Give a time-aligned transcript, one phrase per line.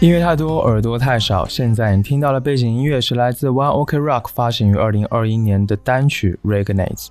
[0.00, 1.46] 音乐太多，耳朵太少。
[1.46, 7.06] 现在你听到的背景音乐是来自 One Ok Rock 发行于二零二一年的单曲《Resonates》。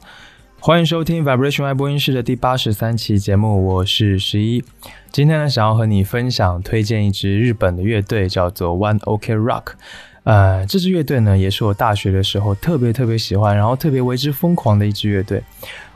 [0.60, 4.64] 欢迎收听 Vibration 爱播音室的第八十三期节目，我是十一。
[5.12, 9.74] 今天呢，想要和你分享推荐一支日本的乐队，叫做 One Ok Rock。
[10.24, 15.44] 呃，这支乐队呢，也是我大学的时候特别特别喜欢，然后特别为之疯狂的一支乐队。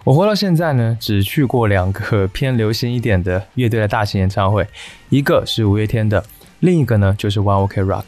[0.04, 4.68] 我活到现在呢，只去过两个偏流行一点的乐队的大型演唱会，
[5.10, 6.24] 一个是五月天的，
[6.64, 8.06] 另一个呢就是 One Ok Rock。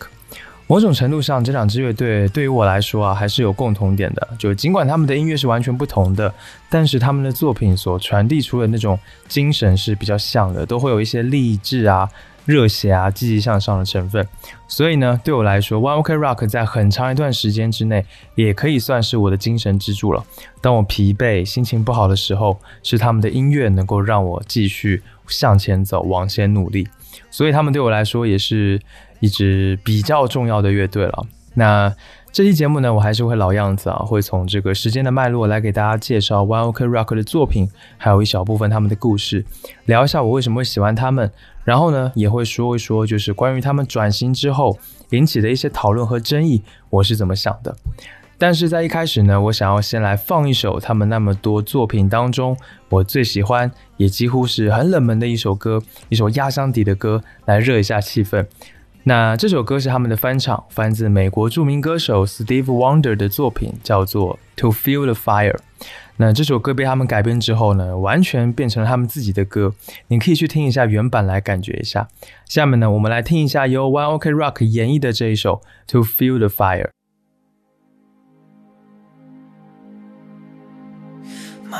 [0.67, 4.28] 某种程度上，这两支乐队对于我来说啊，还是有共同点的。
[4.39, 6.34] 就尽管他们的音乐是完全不同的，
[6.70, 8.97] 但是他们的作品所传递出的那种
[9.28, 12.09] 精神是比较像的，都会有一些励志啊、
[12.45, 14.25] 热血啊、积极向上的成分。
[14.69, 18.03] 所以呢，对我来说，One Ok Rock 在很长一段时间之内，
[18.36, 20.25] 也可以算是我的精神支柱了。
[20.62, 26.88] 当我疲惫、心情不好的时候，是他们的音乐能够让我继续向前走、往前努力。
[27.36, 28.80] 所以他们对我来说也是
[29.19, 31.25] 一支比较重要的乐队了。
[31.53, 31.94] 那
[32.31, 39.45] 这期节目呢，我还是会老样子啊，会从这个时间的脉络来给大家介绍 One Ok Rock 的作品，还有一小部分他们的故事，
[39.83, 41.30] 聊一下我为什么会喜欢他们。
[41.66, 44.78] 然后呢，也会说一说就是关于他们转型之后
[45.09, 47.75] 引起的一些讨论和争议，我是怎么想的。
[48.38, 52.57] 但是在一开始呢，我想要先来放一首他们那么多作品当中
[52.90, 58.46] 我最喜欢，也几乎是很冷门的一首歌，一首压箱底的歌，来热一下气氛。
[59.07, 65.53] 那这首歌是他们的翻唱，翻自美国著名歌手 Steve Wonder 的作品，叫做《To Feel the Fire》。
[66.17, 69.73] 那这首歌被他们改编之后呢，完全变成了他们自己的歌。
[70.07, 72.07] 你可以去听一下原版来感觉一下。
[72.47, 76.88] 下面呢，我们来听一下由 One Ok Rock 演绎的这一首《To Feel the Fire》。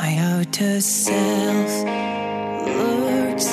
[0.02, 1.72] My outer self
[2.66, 3.48] looks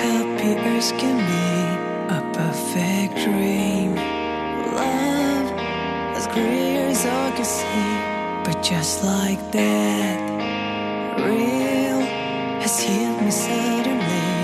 [0.00, 1.48] happy as can be,
[2.14, 3.96] a perfect dream.
[4.80, 5.48] Love
[6.16, 7.94] as clear as I can see,
[8.44, 10.16] but just like that,
[11.18, 12.00] real
[12.62, 14.34] has hit me suddenly.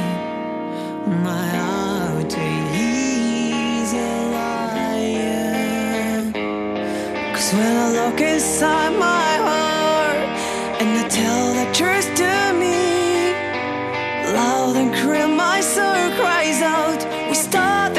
[1.29, 6.19] My outer is a liar.
[7.33, 9.62] Cause when I look inside my heart
[11.13, 13.33] tell the truth to me,
[14.33, 17.01] loud and clear my soul cries out.
[17.29, 17.93] We start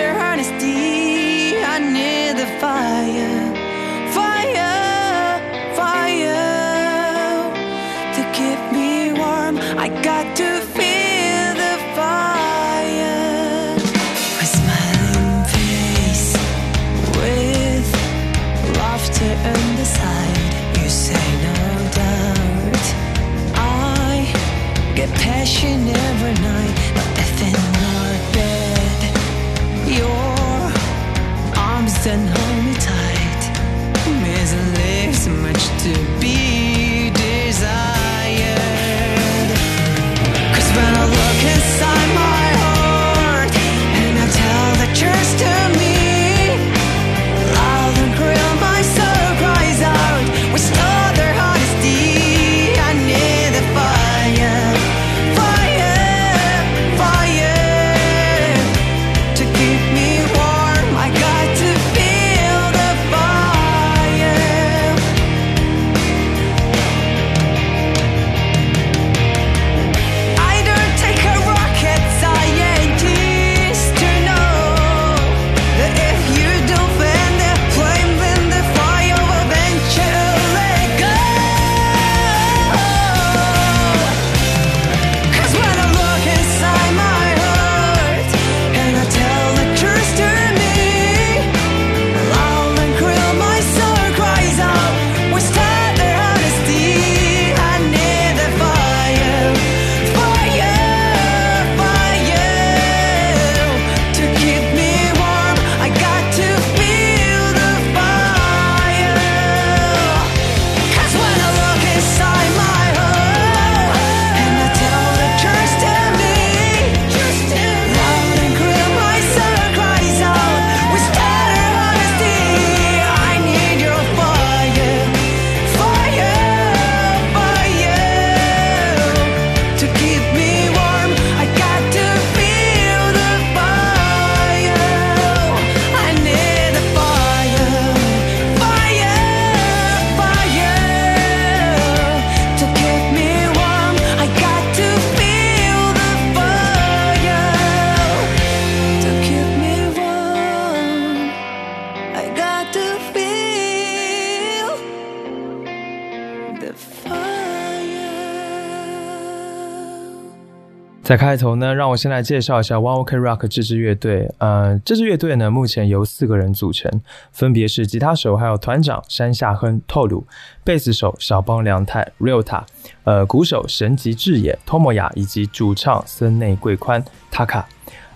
[161.13, 164.33] 在开头呢，让我先来介绍一下 One Ok Rock 这支乐队。
[164.39, 166.91] 呃，这支乐队呢，目前由四个人组成，
[167.31, 170.25] 分别是吉他手还有团长山下亨透鲁，
[170.63, 172.63] 贝斯手小邦良太 Realta，
[173.03, 177.65] 呃，鼓手神吉智也 Tomoya，以及主唱森内贵宽 Taka。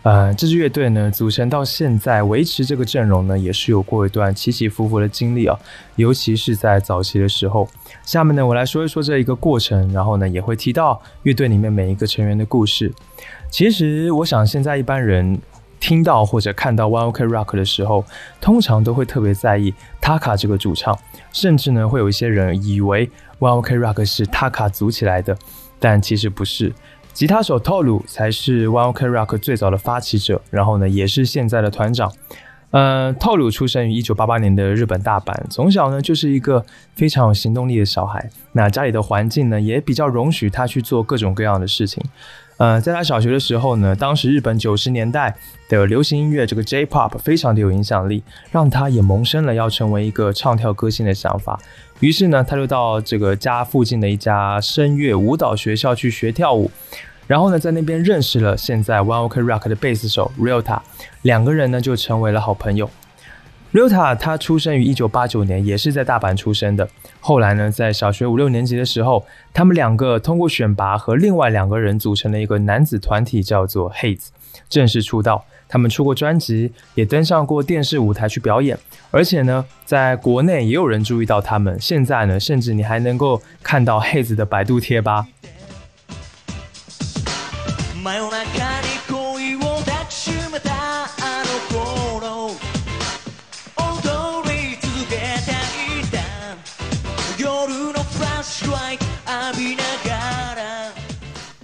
[0.04, 5.60] 呃，这支乐队呢，组成到现在维持这个阵容呢，也是有过一段起起伏伏的经历啊，
[5.98, 7.68] 尤其是在早期的时候。
[8.06, 12.94] 下面呢，我来说一说这一个过程，然后呢，也会提到乐队里面每一个成员的故事。
[13.50, 15.38] 其实，我想现在一般人
[15.80, 18.06] 听到或者看到 One Ok Rock 的时候，
[18.40, 20.98] 通常都会特别在意 Taka 这个主唱，
[21.34, 23.10] 甚至呢，会有一些人以为
[23.40, 25.38] One Ok Rock 是 Taka 组起来的，
[25.80, 26.74] 但其实不是。
[27.18, 32.14] 吉他手透鲁才是 One Ok Rock 最早的发起者，然后呢，也是现在的团长。
[32.70, 38.30] 呃，透鲁出生于一九八八年的日本大阪，从小呢就是一个非常有行动力的小孩。
[38.52, 42.04] 那家里的环境呢也比较容许他去做各种各样的事情。
[42.58, 45.36] 呃，在他小学的时候呢，当时日本九十年代
[45.70, 51.60] 的流行音乐这个 J-pop 非常的有影响力，让他也萌生了要成为一个唱跳歌星的想法。
[52.00, 56.70] 于是呢，他就到这个家附近的一家声乐舞蹈学校去学跳舞，
[57.26, 60.80] 然后呢，在那边认识了现在 One Ok Rock 的贝斯手 Ryota，
[61.24, 62.88] 两个人呢就成为了好朋友。
[63.74, 66.88] Ryota 他出生于一九八九年，也是在大阪出生的。
[67.20, 74.28] 后来呢，在小学五六年级的时候，他们两个通过选拔和另外两个人组成了一个男子团体，叫做 Hate，
[74.70, 75.44] 正式出道。
[75.68, 78.78] 他们出过专辑，也登上过电视舞台去表演，
[79.12, 81.78] 而且呢，在国内也有人注意到他们。
[81.80, 85.28] 现在呢，甚至你还能够看到黑子的百度贴吧。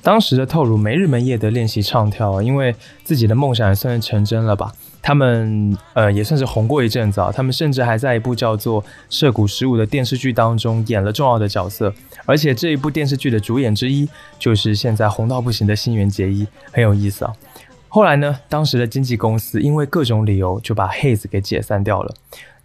[0.03, 4.71] 当时的透鲁没日没夜的练习唱跳，因为自己的梦想也算是成真了吧。
[5.01, 7.31] 他们呃也算是红过一阵子啊。
[7.33, 11.93] 他们甚至还在一部叫做《涉谷十五》的电视剧当中演了重要的角色。
[12.25, 14.07] 而且这一部电视剧的主演之一
[14.37, 17.33] 就是现在红到不行的新垣结衣，很有意思啊。
[17.87, 22.13] 后来呢，当时的经纪公司因为各种理由就把 Haze 给解散掉了。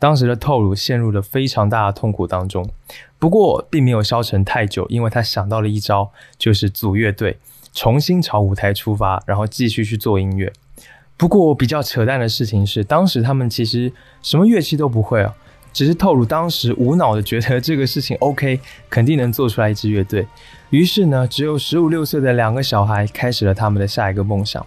[0.00, 2.68] 当时的透鲁陷入了非常大的痛苦当中。
[3.18, 7.38] 不过并没有消沉太久，因为他想到了一招，就是组乐队，
[7.72, 10.52] 重新朝舞台出发，然后继续去做音乐。
[11.16, 13.92] 不过比较扯淡的事情是，当时他们其实
[14.22, 15.34] 什么乐器都不会啊，
[15.72, 20.24] 只是透露当时无脑的觉得这个事情 OK，肯定能做出来一支乐队。
[20.70, 24.64] 于是呢，只有十五六岁的两个小孩开始了他们的下一个梦想。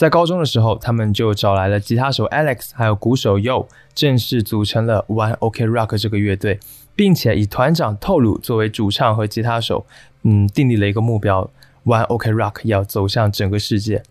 [0.00, 6.58] 在高中的时候，他们就找来了吉他手 Alex，还有鼓手 Yo，正式组成了 One Ok Rock 这个乐队，
[6.96, 9.84] 并且以团长透鲁作为主唱和吉他手，
[10.22, 11.50] 嗯，订立了一个目标
[11.84, 14.02] ：One Ok Rock 要走向整个世界。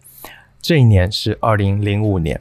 [0.62, 2.40] 这一年是二零零五年。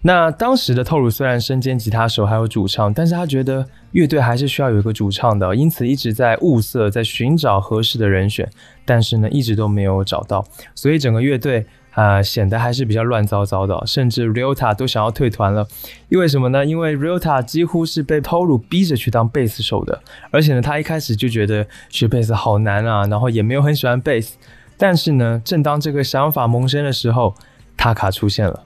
[0.00, 8.50] 那当时的透鲁虽然身兼吉他手还有主唱，但是他觉得乐队还是需要有一个主唱的，因此一直在物色，在寻找合适的人选，
[8.84, 10.44] 但是呢，一直都没有找到，
[10.74, 11.64] 所以整个乐队。
[11.92, 15.66] 啊，显得还是比较乱糟糟的，甚至 Ryota 都想要退团了。
[16.08, 16.64] 因为什么呢？
[16.64, 24.36] 因为 Ryota 几乎是被 t o r u 逼着去当贝斯手的，而且呢，他一开始就觉得学贝斯好难啊，然后也没有很喜欢贝斯。
[24.78, 27.34] 但是呢，正当这个想法萌生的时候
[27.76, 28.64] ，Taka 出现了。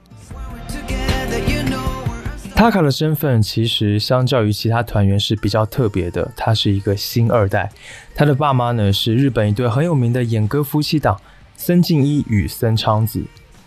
[2.55, 7.69] Taka 的身份其实相较于其他团员是比较特别的，他是一个新二代。
[8.15, 11.19] 他的爸妈呢是日本一对很有名的演歌夫妻档。
[11.57, 13.23] 森敬一与森昌子，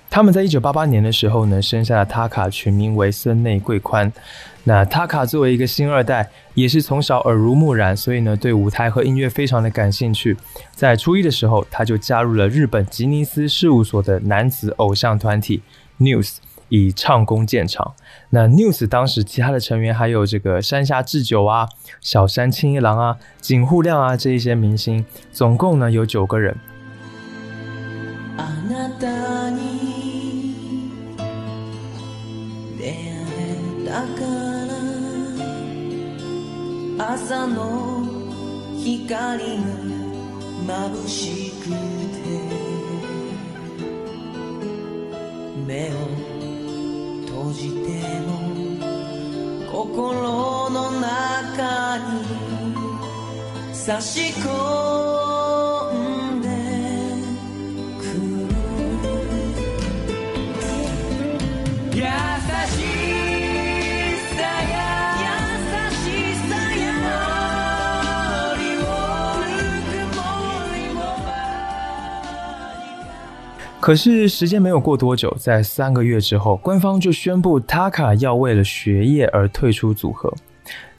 [0.08, 4.10] 他们在一九八八年的时候呢，生下了塔卡，取名为森内贵宽。
[4.64, 10.36] 那塔卡作为一个新二代，也是从小耳濡目染，所以呢，对舞台和音乐非常的感兴趣。
[10.72, 15.62] 在初一的时候，他就加入了日本吉尼斯事务所的男子偶像团体
[15.98, 16.36] News，
[16.68, 17.94] 以唱功见长。
[18.30, 21.66] 那 News 当时其他的成员还有这个山下智久啊、
[22.00, 26.56] 小山清一郎啊、井户亮啊这一些明星，总共呢有九个人。
[28.36, 29.60] あなたに
[32.78, 34.20] 出会えたか
[36.98, 38.04] ら朝の
[38.78, 39.58] 光
[40.66, 41.74] が眩しくて
[45.66, 45.92] 目を
[47.26, 47.88] 閉じて
[48.20, 48.28] も
[49.70, 52.04] 心の中に
[53.74, 54.48] 差し込
[55.76, 55.79] ん
[73.80, 80.32] 可是时间没有过多久在三个月之后官方就宣布 taka 要为了学业而退出组合。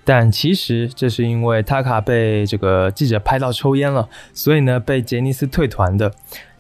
[0.03, 6.12] 但其实这是因为 taka 被这个记者拍到抽烟了所以呢被杰尼斯退团的。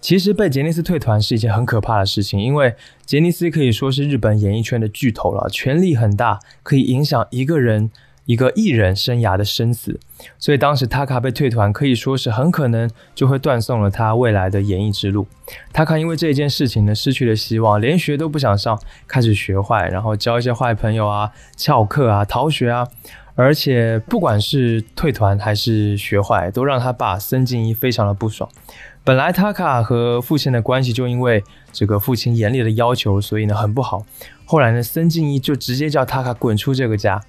[0.01, 7.91] 其实被杰尼斯退团是一件很可怕的事情，因为杰尼斯可以说是日本演艺圈的巨头了，权力很大，可以影响一个人。
[8.27, 9.99] 一个艺人生涯的生死，
[10.37, 15.25] 所以当时 Taka 被退团，可以说是很可能就会断送了他未来的演艺之路。
[15.73, 22.87] Taka 因为这件事情呢，失去了希望，连学都不想上，开始学坏，然后交一些坏朋友啊，翘课啊，逃学啊，
[23.35, 28.49] 而且不管是退团还是学坏，都让他爸森敬一非常的不爽。
[29.03, 34.05] 本来 Taka 和父亲的关系就因为这个父亲严厉的要求，所以呢很不好。
[34.45, 37.21] 后来呢，森敬一就直接叫 Taka 滚出这个家。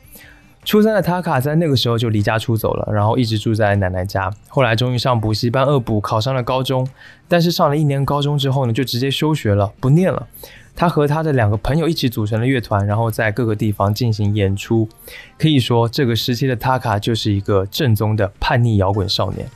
[0.65, 4.33] 初三的塔卡在那个时候就离家出走了，然后一直住在奶奶家。
[4.47, 6.87] 后来终于上补习班恶补，考上了高中。
[7.27, 10.29] 但是上了一年高中之后呢，就直接休学了，不念了。
[10.77, 14.89] 他和他的两个朋友一起组成了乐团，然后在各个地方进行演出。
[15.37, 19.49] 可以说，这个时期的塔卡就是一个正宗的叛逆摇滚少年。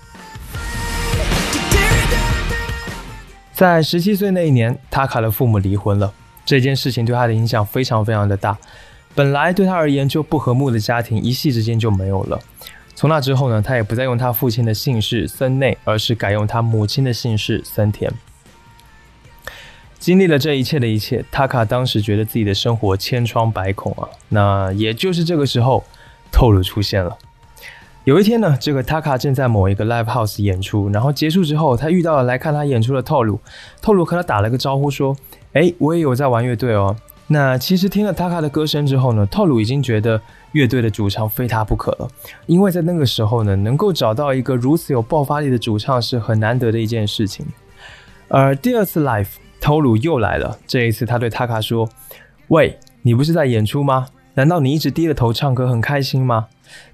[3.57, 6.13] 在十七岁那一年，塔卡的父母离婚了，
[6.45, 8.59] 这件事情对他的影响非常非常的大。
[9.15, 12.39] 本来对他而言就不和睦的家庭，一夕之间就没有了。
[12.95, 18.13] 从那之后呢，他也不再用他父亲的姓氏森内，而是改用他母亲的姓氏森田。
[19.99, 24.07] 经历了这一切的一切，塔卡当时觉得自己的生活千疮百孔啊。
[24.29, 25.83] 那也就是这个时候，
[26.31, 27.17] 透露出现了。
[28.07, 33.41] 有一天呢，这个塔卡正在某一个 live house 演出，然后结束之后，他遇到了来看他演出的透露。
[33.83, 35.17] 透露和他打了个招呼，说
[35.55, 36.95] ：“哎，我也有在玩乐队哦。”
[37.27, 40.23] 那其实听了 Taka 的歌声之后呢，透鲁已经觉得
[40.53, 42.09] 乐队的主唱非他不可了，
[42.47, 47.45] 因为在那个时候呢，能够找到一个如此有爆发力的主唱是很难得的一件事情。
[48.29, 49.27] 而第二次 live，
[49.61, 51.89] 透鲁又来了，这一次他对 Taka 说
[52.47, 54.07] ：“喂，你不是在演出吗？
[54.35, 56.47] 难道你一直低着头唱歌很开心吗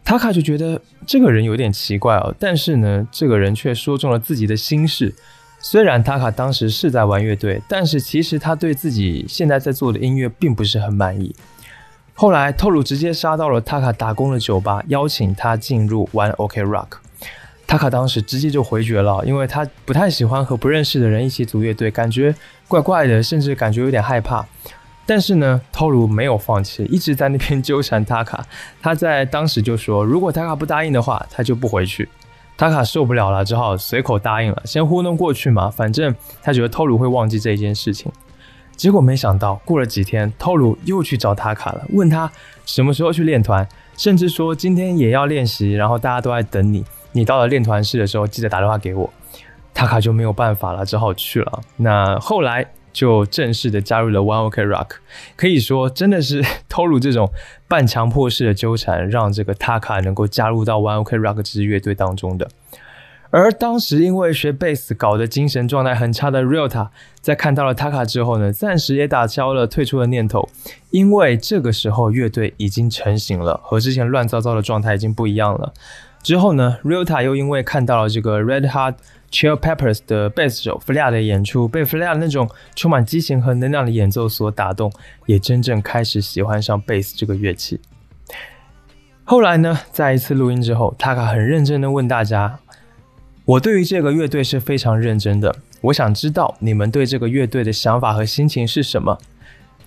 [0.04, 5.14] 塔卡就觉得这个人有点奇怪哦，但是呢，这个人却说中了自己的心事。
[5.60, 11.34] 虽然塔卡当时是在玩乐队，但是其实他对自己现在在做的音乐并不是很满意。
[12.14, 16.88] 后来，透鲁直接杀到了塔卡打工的酒吧，邀请他进入玩 OK Rock。
[17.66, 22.34] 塔卡当时直接就回绝了，因为他不太喜欢和不认识的人一起组乐队，感觉
[22.68, 24.44] 怪怪的，甚至感觉有点害怕。
[25.04, 28.46] 但是呢，偷鲁没有放弃，一直在那边纠缠塔卡。
[28.80, 32.08] 他在当时就说，如果塔卡不答应的话，他就不回去。
[32.56, 35.68] 塔卡受不了了，只好随口答应了，先糊弄过去嘛。
[35.68, 38.12] 反正他觉得透鲁会忘记这一件事情。
[38.76, 42.30] 结果没想到，过了几天，偷鲁又去找塔卡了，问他
[42.64, 43.66] 什么时候去练团，
[43.96, 46.84] 甚至说今天也要练习，然后大家都在等你。
[47.10, 49.10] 你到了练团室的时候，记得打电话给我。
[49.74, 51.60] 塔卡就没有办法了，只好去了。
[51.76, 52.64] 那后来。
[52.92, 54.88] 就正式的加入了 One Ok Rock，
[55.36, 57.30] 可以说真的是 透露这种
[57.66, 62.48] 半强迫式的纠缠，让这个 Taka 能够加入到 One Ok Rock 这支乐队当中的。
[63.30, 66.88] 而当时因为学贝斯搞得精神状态很差的 Ryota，
[67.22, 70.46] 在看到了 Taka 之后呢，暂时也打消了退出的念头，
[70.90, 75.72] 因为这个时候乐队已经成型了，和之前乱糟糟的状态已经不一样了。
[76.22, 78.96] 之后呢，Ryota 又因为看到了这个 Red Hot。
[79.32, 84.92] Chill Peppers 的贝斯手弗利亚的演出，被弗利亚那种充满激情和能量的演奏所打动，
[85.26, 87.80] 也真正开始喜欢上贝斯这个乐器。
[89.24, 92.58] 后来呢，在一次录音之后，塔卡很认真的问大家
[93.46, 99.18] ：“我对于这个乐队是非常认真的，我想知道你们对这个乐队的想法和心情是什么。”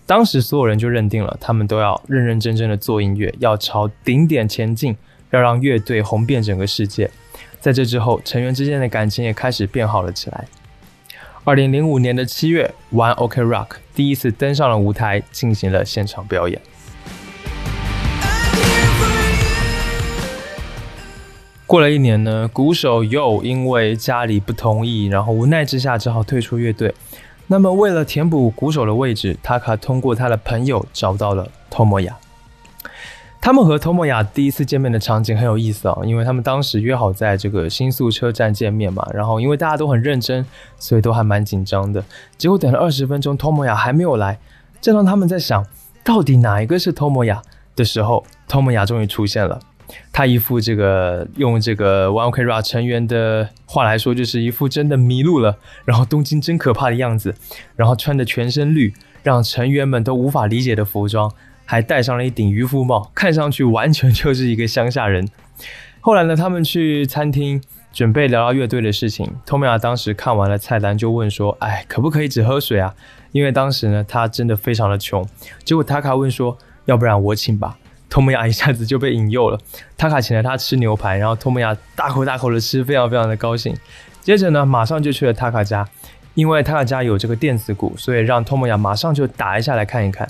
[0.07, 4.95] 当时所有人就认定了，他们都要认认真真的做音乐，要朝顶点前进，
[5.31, 7.09] 要让乐队红遍整个世界。
[7.65, 10.45] 在这之后，成员之间的感情也开始变好了起来。
[11.43, 16.61] 二零零五年的七月，One Ok Rock 第一次登上了舞台，进行了现场表演。
[21.65, 26.93] 过了一年呢，鼓手又因为家里不同意，然后无奈之下只好退出乐队。
[27.47, 32.15] 那么，为了填补鼓手的位置，塔卡通过他的朋友找到了托莫亚。
[33.45, 40.43] 他们和托莫亚第一次见面的场景很有意思啊，因为他们当时约好在这个新宿车站见面嘛，然后因为大家都很认真，
[40.79, 42.03] 所以都还蛮紧张的。
[42.39, 44.39] 结果等了二十分钟，托莫亚还没有来。
[44.81, 45.63] 正当他们在想
[46.03, 47.39] 到底哪一个是托莫亚
[47.75, 49.59] 的时候，托莫亚终于出现了。
[50.11, 57.35] 他一副这个用这个 One Ok Rock 成员的话来说，就是一副真的迷路了，然后东京真可怕的样子，
[57.75, 61.31] 然后穿的全身绿，让成员们都无法理解的服装。
[61.65, 65.27] 还戴上了一顶渔夫帽，看上去完全就是一个乡下人。
[65.99, 69.27] 后来呢，他们去餐厅准备聊聊乐队的事情。
[69.45, 72.93] 托米亚当时看完了菜单，就问说：“哎，可不可以只喝水啊？”
[73.33, 75.27] 因为当时呢，他真的非常的穷。
[75.63, 79.59] 结果塔卡问说：“要不然我请吧。”托米亚一下子就被引诱了。
[79.97, 83.75] 塔卡请了他吃牛排，然后托米亚大口大口的吃，非常非常的高兴。
[84.21, 85.85] 接着呢，马上就去了塔卡家，
[86.35, 90.29] 因为塔卡家有这个电子鼓，所以让托米亚马上就打一下来看一看。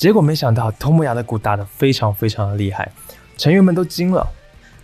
[0.00, 2.90] 结果没想到，托木雅的鼓打得非常非常的厉害，
[3.36, 4.26] 成员们都惊了。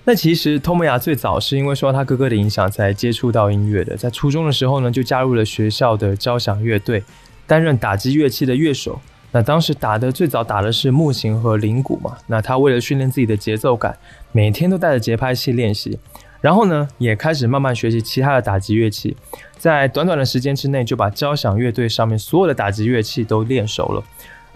[0.04, 7.02] 那其实托木雅最早是因为受到他哥哥的影响才接触到音乐的，在初中的时候呢，就加入了学校的交响乐队，
[7.46, 9.00] 担任打击乐器的乐手。
[9.32, 12.18] 那当时打的最早打的是木琴和铃鼓嘛。
[12.26, 13.96] 那他为了训练自己的节奏感，
[14.32, 15.99] 每天都带着节拍器练习，
[16.42, 19.16] 然后呢，也开始慢慢学习其他的打击乐器，
[19.56, 24.04] 在短短的时间之内就把交响乐队上面所有的打击乐器都练熟了。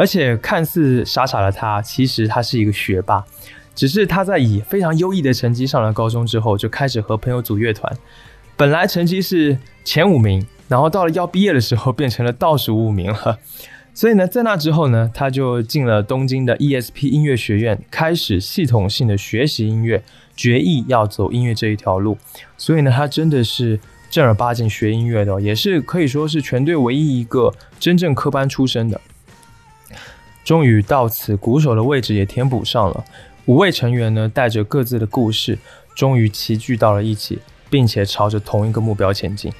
[0.00, 3.23] 而且看似傻傻的他，其实他是一个学霸。
[3.75, 7.95] 只是他在以非常优异的成绩上了高中之后，就开始和朋友组乐团。
[8.57, 13.38] 本来成绩是前五名，然后到了要毕业的时候，变成了倒数五名了。
[13.92, 20.03] 所以呢，在那之后呢，他就进了东京的 ESP 音乐学院，开始系统性的学习音乐，
[20.35, 22.16] 决意要走音乐这一条路。
[22.57, 28.98] 所以呢，他真的是正儿八经学音乐的，也是可以说是全队唯一一个真正科班出身的。
[30.44, 33.05] 终于到此，鼓手的位置也填补上了。
[33.46, 35.59] 五位成员呢，带着各自的故事，
[35.94, 39.53] 终于齐聚到了一起，并且朝着同一个目标前进。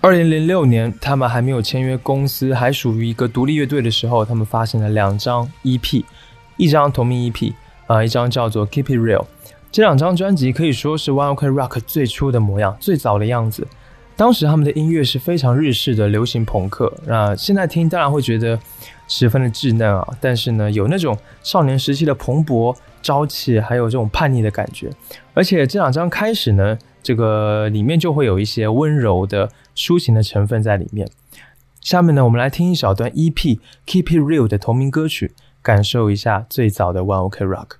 [0.00, 6.04] 二零零六年，他们还没有签约公司，还属于一个独立乐队的时候，他们发行了两张 EP，
[6.56, 7.52] 一张同名 EP，
[7.88, 9.18] 啊，一张叫做《Keep It Real》。
[9.72, 13.66] 这两张专辑可以说是 One Ok Rock 最初的模样，最早的样子。
[14.18, 18.58] 当时他们的音乐是非常日式的流行朋克，那现在听当然会觉得
[19.06, 24.90] 十分的稚嫩啊，但是呢，有那种少年时期的蓬勃朝气，还有这种叛逆的感觉。
[25.34, 31.08] 而且这两张开始呢，这个里面就会有一些温柔的抒情的成分在里面。
[31.80, 33.32] 下面呢，我们来听一小段 EP
[33.86, 35.30] 《Keep It Real》的同名歌曲，
[35.62, 37.76] 感受一下最早的 One Ok Rock。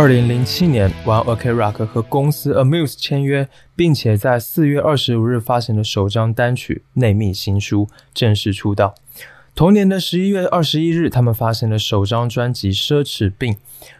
[0.00, 7.84] 二零零七年，One Ok Rock 和公司 Amuse 签约，并且在四月二十五日发行的首张单曲《内密新书》
[8.14, 8.94] 正式出道。
[9.54, 13.52] 同年的十一月二十一日，他们发行了首张专辑《奢侈病》。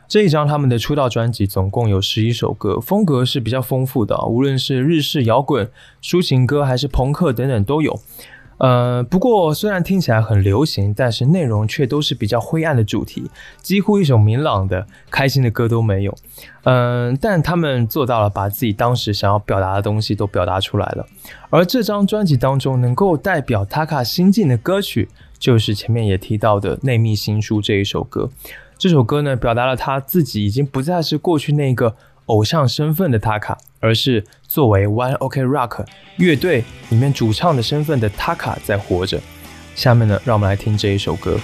[0.09, 5.71] 这一张他们的出道专辑总共有十一首歌，风格是比较丰富的，无论是日式摇滚、
[6.03, 8.01] 抒情歌还是朋克等等都有。
[8.61, 13.31] 呃，不过虽然听起来很流行，但是内容却都是比较灰暗的主题，
[13.63, 16.15] 几乎一首明朗的、开心的歌都没有。
[16.65, 21.07] 嗯，但他们做到了把自己当时想要表达的东西都表达出来了。
[21.49, 28.29] 而这张专辑当中能够代表 Taka 心境的歌曲，就是前面也提到的《内密新书》这一首歌。
[28.77, 31.97] 这首歌呢，表达了他自己已经不再是过去那个。
[32.27, 35.85] 偶像身份的 Taka，而是作为 One Ok Rock
[36.17, 39.21] 乐队里面主唱的身份的 Taka 在活着。
[39.75, 41.39] 下面呢，让我们来听这一首歌。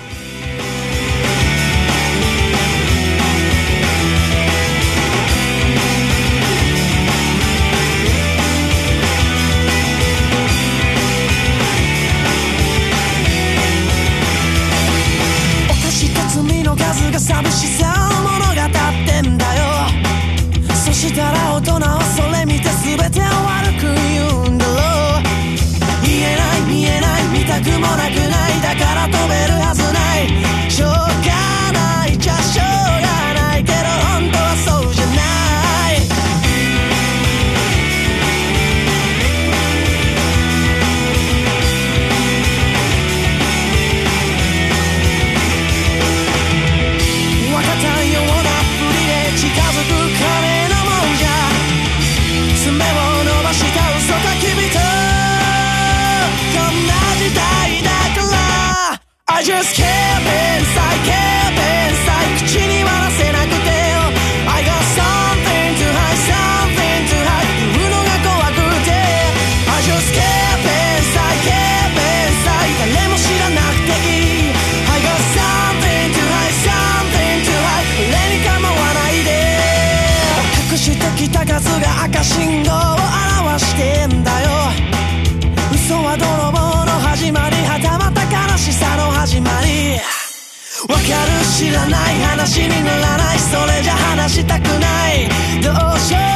[91.08, 95.28] かる知らない話にならないそれじゃ話したくない
[95.62, 96.35] どうしよう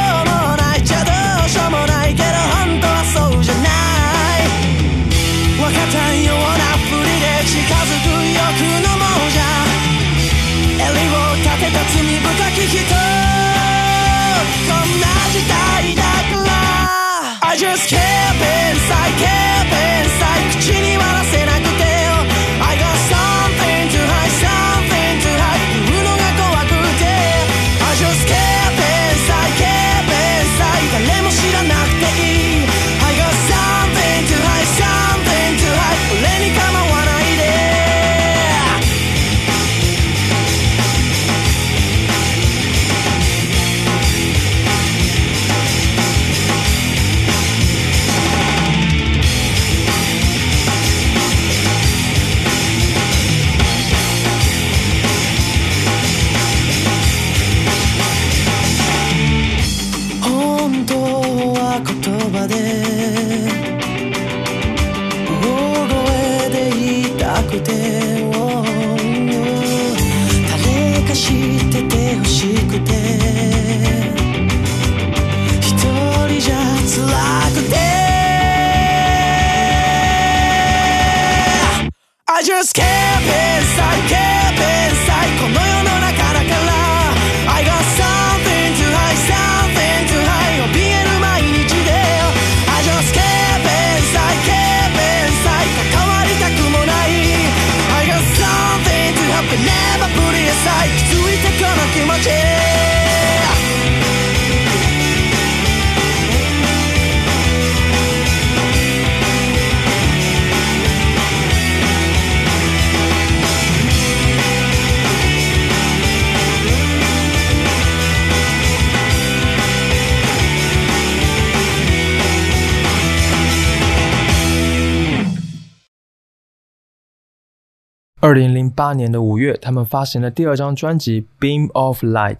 [128.91, 132.35] 八年的五月，他们发行了第二张专辑《Beam of Light》。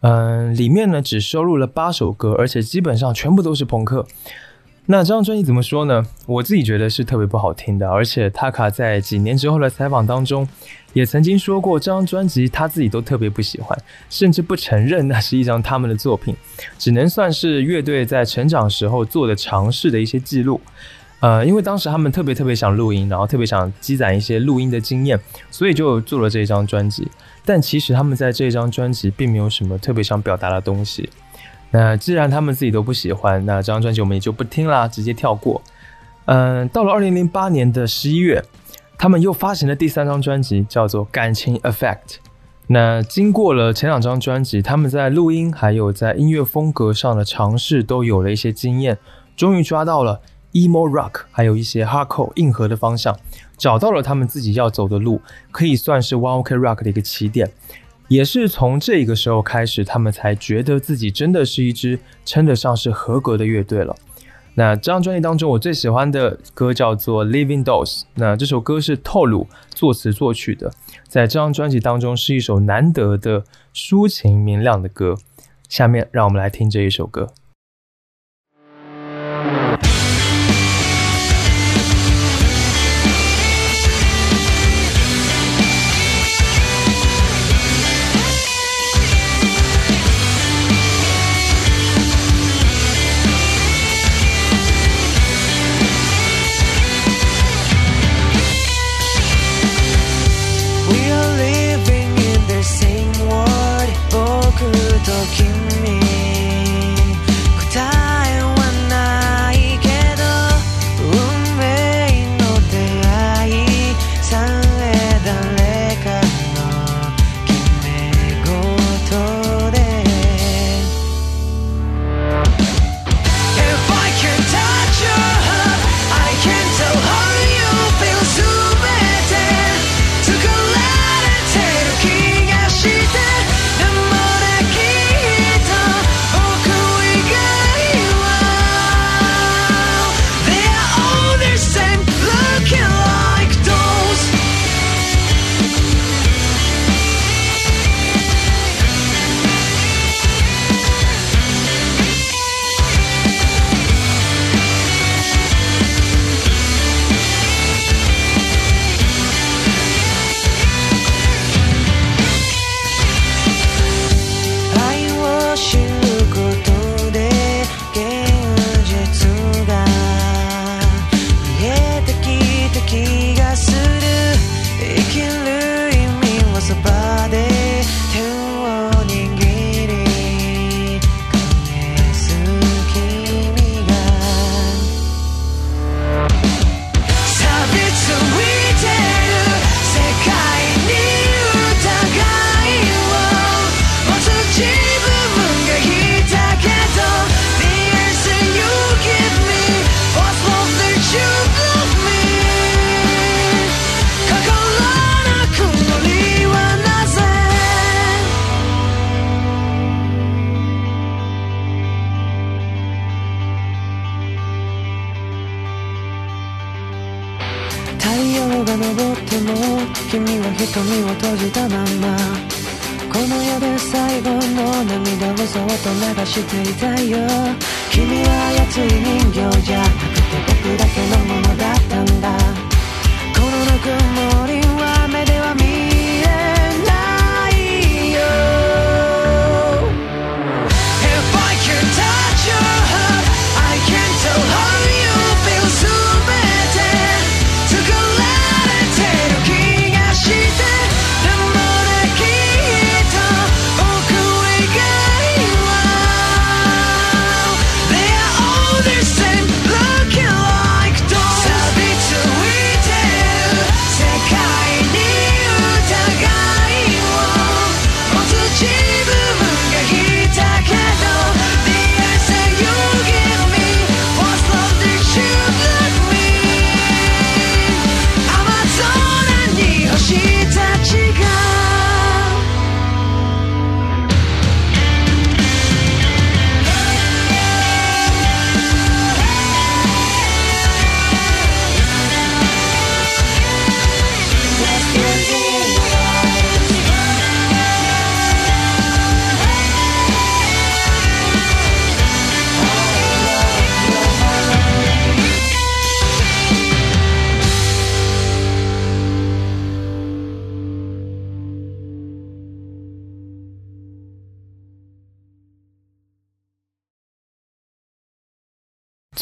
[0.00, 4.06] 嗯，里面呢只收录了八首歌，而且基本上全部都是朋克。
[4.86, 6.02] 那这张专辑怎么说呢？
[6.24, 10.48] 我自己觉得是特别不好听的，而且塔卡在几年之后的采访当中，
[10.94, 13.78] 也曾经说过，这张专辑他自己都特别不喜欢，
[14.08, 16.34] 甚至不承认那是一张他们的作品，
[16.78, 20.58] 只能算是乐队在成长时候做的尝试的一些记录。
[21.22, 25.16] 呃，因为当时他们特别特别想录音，然后特别想积攒一些录音的经验，
[25.52, 27.08] 所以就做了这张专辑。
[27.44, 31.08] 但其实他们在这张专辑并没有什么特别想表达的东西。
[31.70, 35.62] 那既然他们自己都不喜欢，那这张专辑我们也就不听啦，直接跳过。
[36.24, 38.44] 嗯，到了二零零八年的十一月，
[38.98, 41.96] 他们又发行了第三张专辑，叫做《感情 Effect》。
[42.66, 48.98] 那经过了前两张专辑，他们在录音还有在音乐风格上的尝试都有了一些经验，
[49.36, 50.20] 终于抓到了
[50.52, 53.18] emo rock 还有一些 hardcore 硬核的方向，
[53.56, 57.50] 找到了他们自己要走的路，可以算是 One Ok Rock 的一个起点。
[58.08, 63.96] 也是从这个时候开始，他们才觉得自己真的是一支称得上是合格的乐队了。
[64.54, 68.00] 那这张专辑当中，我最喜欢的歌叫做《Living Dolls》。
[68.16, 70.70] 那这首歌是透露作词作曲的，
[71.08, 75.16] 在这张专辑当中是一首难得的抒情明亮的歌。
[75.70, 77.32] 下面让我们来听这一首歌。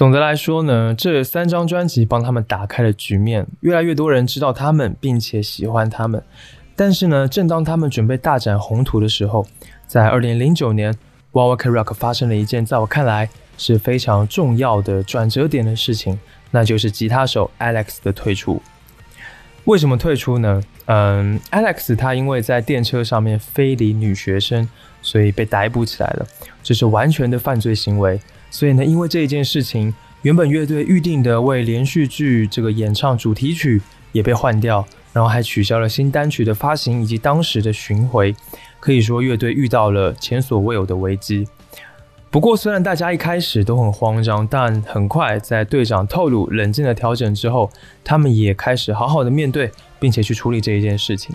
[0.00, 6.22] 总的来说呢，这三张专辑帮他们打开了局面，越来越多人知道他们，并且喜欢他们。
[6.74, 9.46] 但是呢，正当他们准备大展宏图的时候，
[9.86, 10.90] 在二零零九年
[11.32, 16.18] w a w a k Rock 发生了一件在我看来是非常重要的转折点的事情，
[16.50, 18.62] 那就是吉他手 Alex 的退出。
[19.64, 20.62] 为什么退出呢？
[20.86, 24.66] 嗯，Alex 他因为在电车上面非礼女学生，
[25.02, 26.26] 所以被逮捕起来了，
[26.62, 28.18] 这是完全的犯罪行为。
[28.50, 33.80] 所以呢，因为这一件事情，原本乐队预定的为连续剧这个演唱主题曲
[34.12, 38.34] 也被换掉，然后还取消了新单曲的发行以及当时的巡回。
[38.80, 41.46] 可以说，乐队遇到了前所未有的危机。
[42.30, 47.70] 不过，虽然大家一开始都很慌张，但很快在队长透露冷静的调整之后，
[48.04, 51.34] 他们也开始好好的面对，并且去处理这一件事情。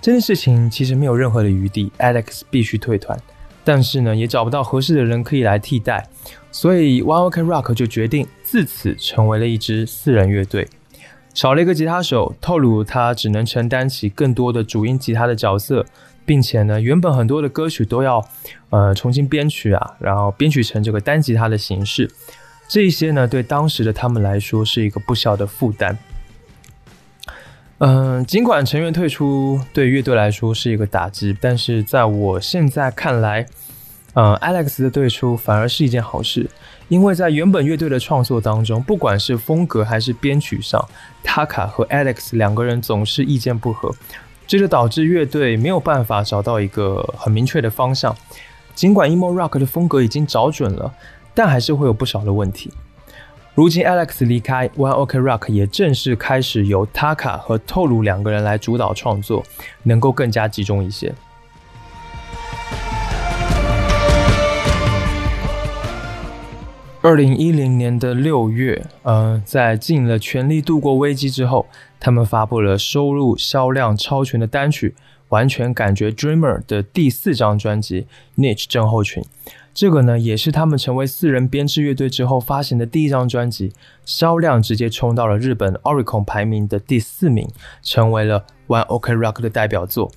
[0.00, 3.18] 这件事情其实没有任何的余地，Alex 必须退团。
[3.64, 6.08] 但是呢，也找不到合适的人可以来替代，
[6.50, 10.66] 所以 One Ok Rock 就决定自此成为了一支四人乐队，
[11.34, 15.84] 少了一个吉他手，透露他只能承担起更多的主音吉他的角色，
[16.24, 18.26] 并且呢，原本很多的歌曲都要
[18.70, 22.10] 呃重新编曲啊，然后编曲成这个单吉他的形式，
[22.68, 25.98] 这些呢，对当时的他们来说是一个不小的负担。
[27.78, 33.46] 嗯，尽管成员退出对乐队来说是一个打击，但是在我现在看来，
[34.14, 36.50] 呃，Alex 的退出反而是一件好事，
[36.88, 40.84] 因为在原本乐队的创作当中，不管是风格还是编曲上
[41.24, 43.94] ，Taka 和 Alex 两个人总是意见不合，
[44.44, 48.12] 这就导致乐队没有办法找到一个很明确的方向。
[48.74, 50.92] 尽管 emo rock 的风格已经找准了，
[51.32, 52.72] 但还是会有不少的问题。
[53.58, 59.44] 如今 Alex 离开，One Ok Rock 也正式开始由 Taka 和透露两个人来主导创作，
[59.82, 61.12] 能够更加集中一些。
[67.02, 71.66] 二零一零年的六月，呃，在尽了全力度过危机之后，
[71.98, 74.90] 他们发布了收入销量超群的单曲
[75.30, 78.06] 《完全感觉 Dreamer》的第四张专辑
[78.40, 79.20] 《Niche 症候群》。
[79.78, 83.72] 这个呢，也是他们成为四人编制乐队之后发行的第一张专辑，
[84.04, 87.48] 销量直接冲到了日本 Oricon 排名的第四名，
[87.80, 90.10] 成为了 One Ok Rock 的代表作。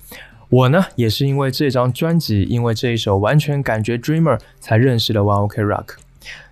[0.48, 5.90] 我呢，也是因为这张专辑，因为这一首《完全感觉 Dreamer》才认识了 One Ok Rock。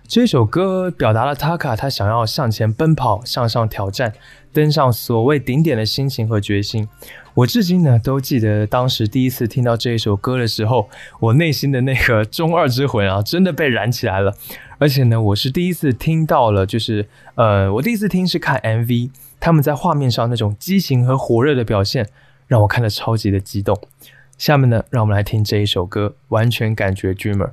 [0.07, 4.13] 这首歌表达了 Taka 他想要向前奔跑、向上挑战、
[4.53, 6.87] 登上所谓顶点的心情和决心。
[7.33, 10.89] 我至今呢都记得当时第一次听到这一首歌的时候，
[11.19, 14.35] 我内心的那个中二之魂啊，真的被燃起来了。
[14.77, 22.09] 而且呢，我是第一次听到了，就是呃，我第一次听是看 MV，他们在画面上那种激情和火热的表现，
[22.47, 23.79] 让我看得超级的激动。
[24.37, 27.51] 下面呢，让我们来听这一首歌，完全感觉 Dreamer。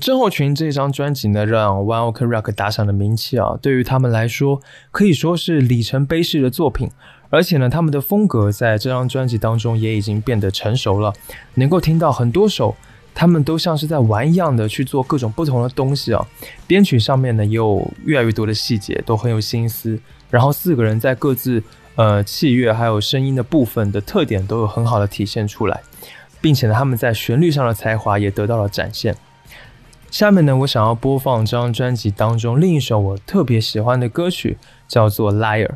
[0.00, 3.58] 郑厚群这张专辑呢，让 One Ok Rock 打响了名气啊。
[3.60, 6.90] 对于他们来说，可以说是里程碑式的作品。
[7.28, 11.12] 而且呢，他们的风格在这张专辑当中也已经变得成熟了，
[11.54, 12.74] 能够听到很多首，
[13.14, 16.26] 他们都像是在玩一样的去做各种不同的东西啊。
[16.66, 19.96] 编曲上面呢，也有越来越多的细节，都很有心思。
[20.28, 21.62] 然后四个人在各自
[21.94, 25.80] 呃器乐还有声音的部分的特点都有很好的体现出来，
[26.40, 29.14] 并且呢，他们在旋律上的才华也得到了展现。
[30.10, 34.58] 下面呢，我想要播放这张专辑当中另一首我特别喜欢的歌曲，
[34.88, 35.68] 叫做《Liar》。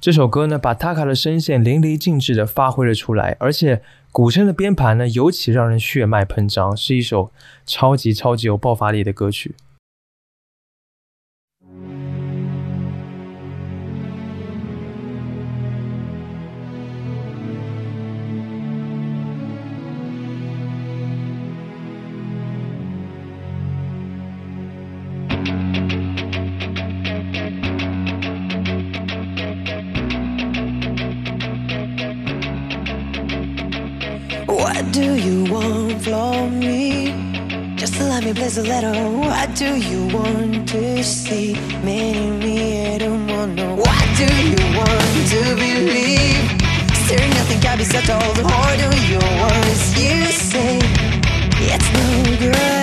[0.00, 7.32] 这首歌呢，把 Taka 的声线淋漓尽致地发挥了出来，而且鼓声的编排呢，尤其让人血脉喷张，是一首
[7.66, 9.56] 超级超级有爆发力的歌曲。
[38.64, 39.18] To let me place a letter.
[39.18, 41.54] What do you want to see?
[41.84, 43.76] Meaning me, I don't want no.
[43.76, 46.62] What do you want to believe?
[47.04, 48.38] Still nothing can be settled.
[48.38, 50.78] Or do you words you say?
[51.60, 52.81] It's no good.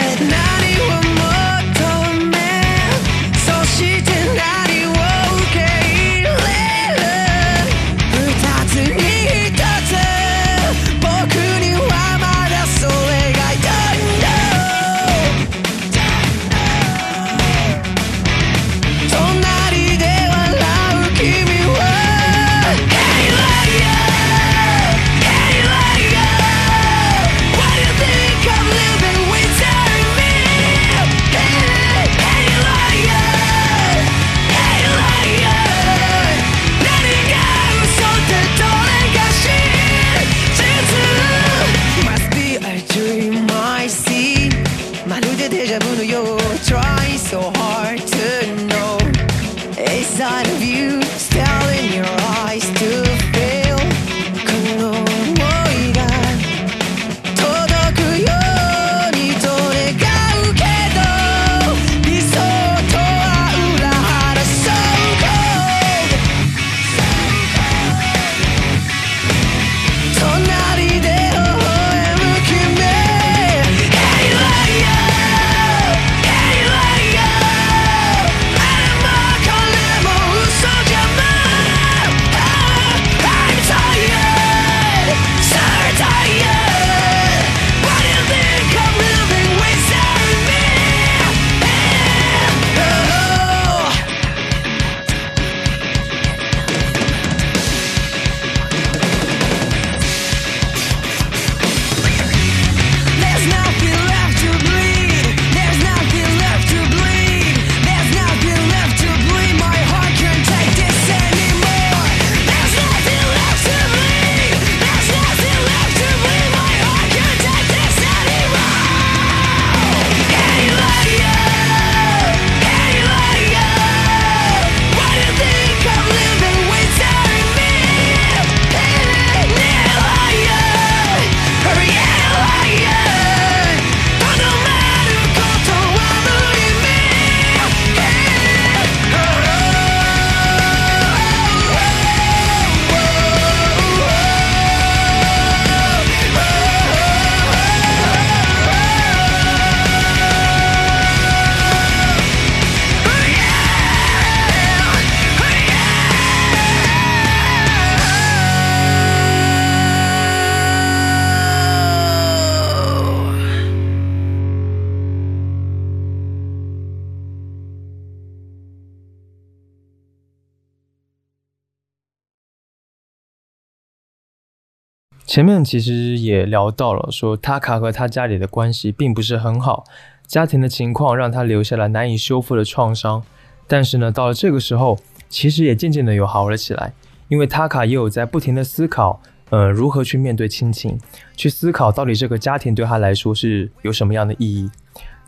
[175.30, 179.84] 前面其实也聊到了，说塔卡和他家里的关系并不是很好，
[180.26, 183.22] 家庭的情况让他留下了难以修复的创伤。
[183.68, 184.98] 但是呢，到了这个时候，
[185.30, 186.94] 其实也渐渐的有好了起来，
[187.28, 189.22] 因为塔卡也有在不停的思考，
[189.52, 191.00] 呃，如何去面对亲情，
[191.38, 194.68] 去思考到底这个家庭对他来说是有什么样的意义。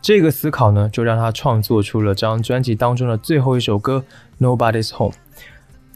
[0.00, 4.04] 这个思考呢，就让他创作出了这张专辑当中的最后一首歌
[4.44, 5.12] 《Nobody's Home》。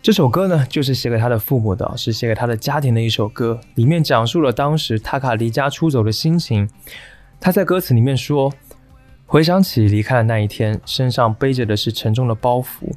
[0.07, 3.59] 这首歌呢，就是写给他的父母的，是写给他的家庭的一首歌。
[3.75, 6.71] 里面讲述了当时塔卡离家出走的心情。
[7.41, 8.53] 他在歌词里面说
[9.27, 12.89] ：“回想起离开的那一天，身上背着的是沉重的包袱，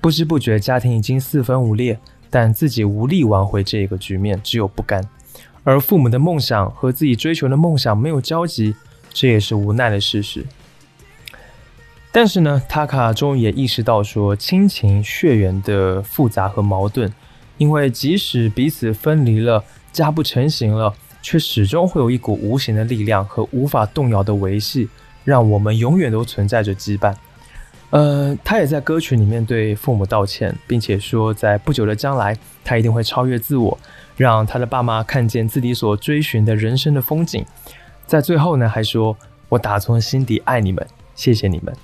[0.00, 1.96] 不知不觉家庭已经四分五裂，
[2.28, 5.00] 但自己无力挽回这个局面，只有不甘。
[5.62, 8.74] 而父母的梦想和自己追求的梦想没有交集，
[9.10, 10.44] 这也是无奈的事实。
[12.10, 17.12] 但是呢，塔卡终于也意识到说亲情血缘的复杂和矛盾，
[17.58, 24.88] 因为即使彼此分离了，家不成形了，却始终会有一股无形的力量和无法动摇的维系，
[25.22, 27.14] 让我们永远都存在着羁绊。
[27.90, 33.78] 呃，他也在歌曲里面对父母道歉，并且说在不久的将来，他一定会超越自我，
[34.16, 37.44] 让他的爸妈看见自己所追寻的人生的风景。
[38.06, 39.16] 在最后呢，还说
[39.50, 41.74] ：“我打从心底爱你们，谢谢你们。”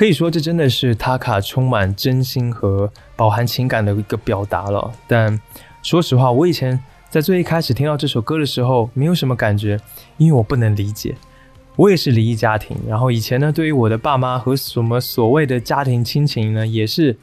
[0.00, 4.90] 可以说，这真的是塔卡充满真心和饱含情感的一个表达了。
[5.06, 5.38] 但
[5.82, 9.78] 说实话，我以前在最一开始听到这首歌的时候，没有什么感觉，
[10.16, 11.14] 因为我不能理解。
[11.76, 17.18] 我也是离异家庭，然后以前呢，对于我的爸妈和什么所谓的家庭亲情呢，也是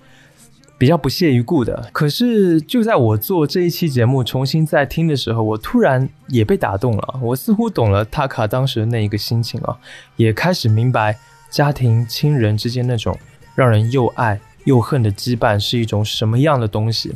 [0.78, 1.90] 比较不屑一顾的。
[1.92, 7.20] 可是就在我做这一期节目重新再听的时候，我突然也被打动了。
[7.24, 9.76] 我似乎懂了塔卡当时的那一个心情啊，
[10.16, 11.18] 也开始明白
[11.58, 13.18] 家庭亲人之间那种
[13.55, 17.12] 让人又爱又恨的羁绊是一种什么样的东西。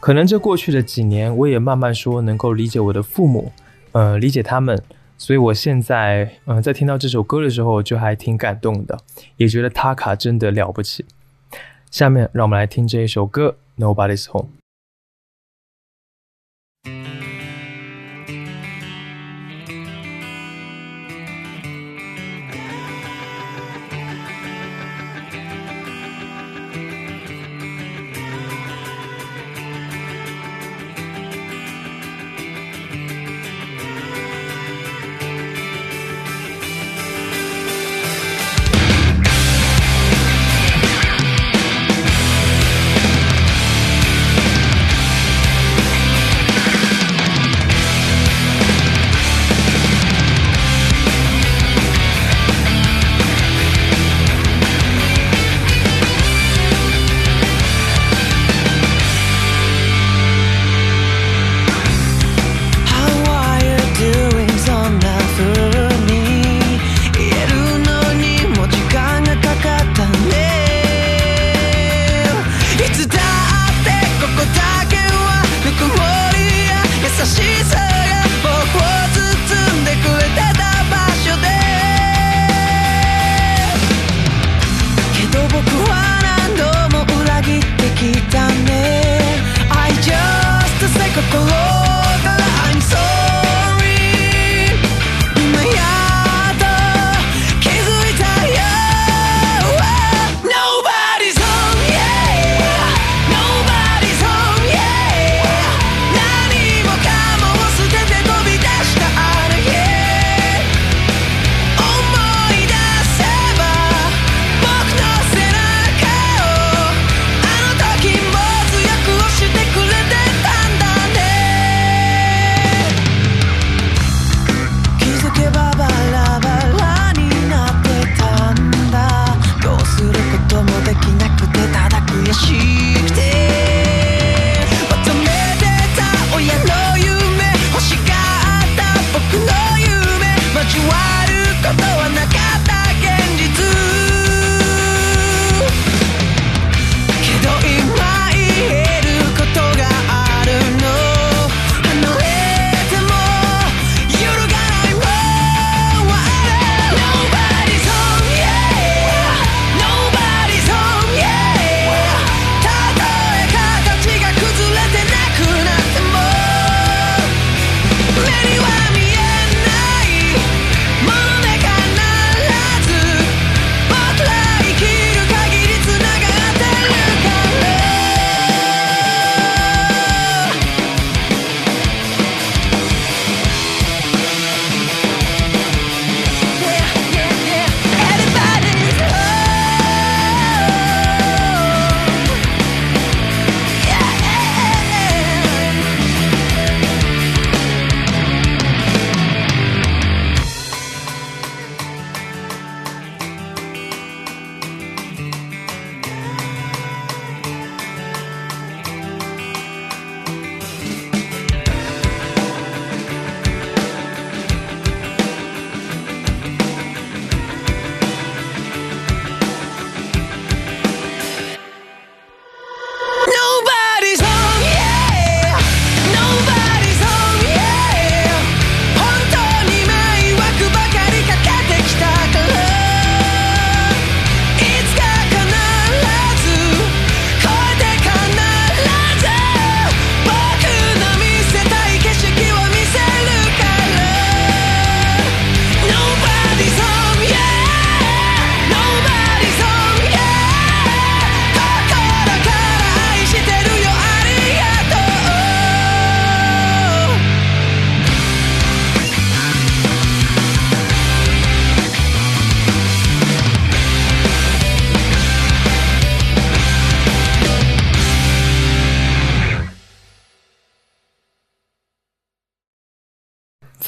[0.00, 3.52] 可能这过去的几年，我也慢慢说能够理解我的父母，
[3.92, 4.82] 呃，理解他们。
[5.18, 8.98] 所以，我现在嗯，在听到这首歌的时候，就还挺感动的，
[9.36, 11.04] 也觉得他卡真的了不起。
[11.90, 14.48] 下面，让我们来听这一首歌《Nobody's Home》。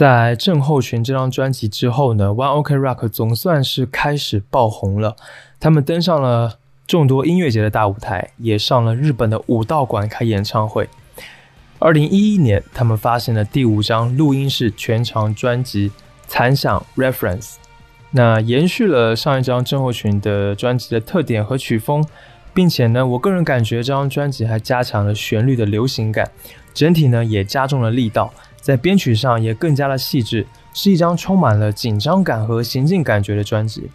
[0.06, 5.16] 在症候群这张专辑之后呢，One Ok Rock 总算是开始爆红了。
[5.58, 10.88] 他们登上了众多音乐节的大舞台，也上了日本的武道馆开演唱会。
[11.80, 15.88] 二零一一年，他们发行了第五张录音室全长专辑
[16.28, 17.40] 《残响 Reference》，
[18.12, 22.06] 那延续了上一张症候群的专辑的特点和曲风，
[22.54, 26.30] 并且呢，我个人感觉这张专辑还加强了旋律的流行感，
[26.72, 28.32] 整体呢也加重了力道。
[28.66, 30.44] 在编曲上也更加的细致，
[30.74, 33.88] 是一张充满了紧张感和行进感觉的专辑。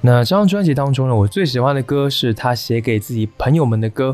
[0.00, 4.12] 那这张专辑当中呢，我最喜欢的歌是他写给自己朋友们的歌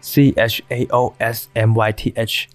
[0.00, 2.48] ，C H A O S M Y T H。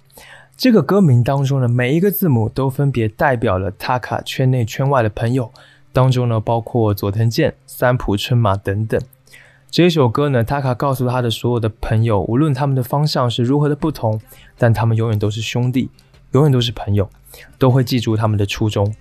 [0.57, 5.53] 这个歌名当中的每一个字母都分别代表了塔卡圈内圈外的朋友，
[5.93, 8.99] 当中呢包括佐藤健、三浦春马等等。
[9.71, 14.19] 这一首歌呢，塔卡告诉他的所有的朋友，无论他们的方向是如何的不同，
[14.57, 15.89] 但他们永远都是兄弟。
[16.35, 17.09] 永远都是朋友，
[17.57, 18.93] 都会记住他们的初衷。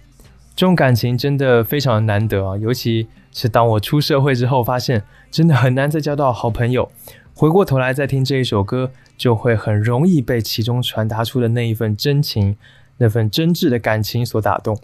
[0.55, 2.57] 这种感情真的非常的难得啊！
[2.57, 6.93] 尤其是当我出社会之后，发现真的很难再交到好朋友。
[7.35, 12.57] 回过头来再听这一首歌，就会很容易被其中传达出的那一份真情、
[12.99, 14.79] 那份真挚的感情所打动。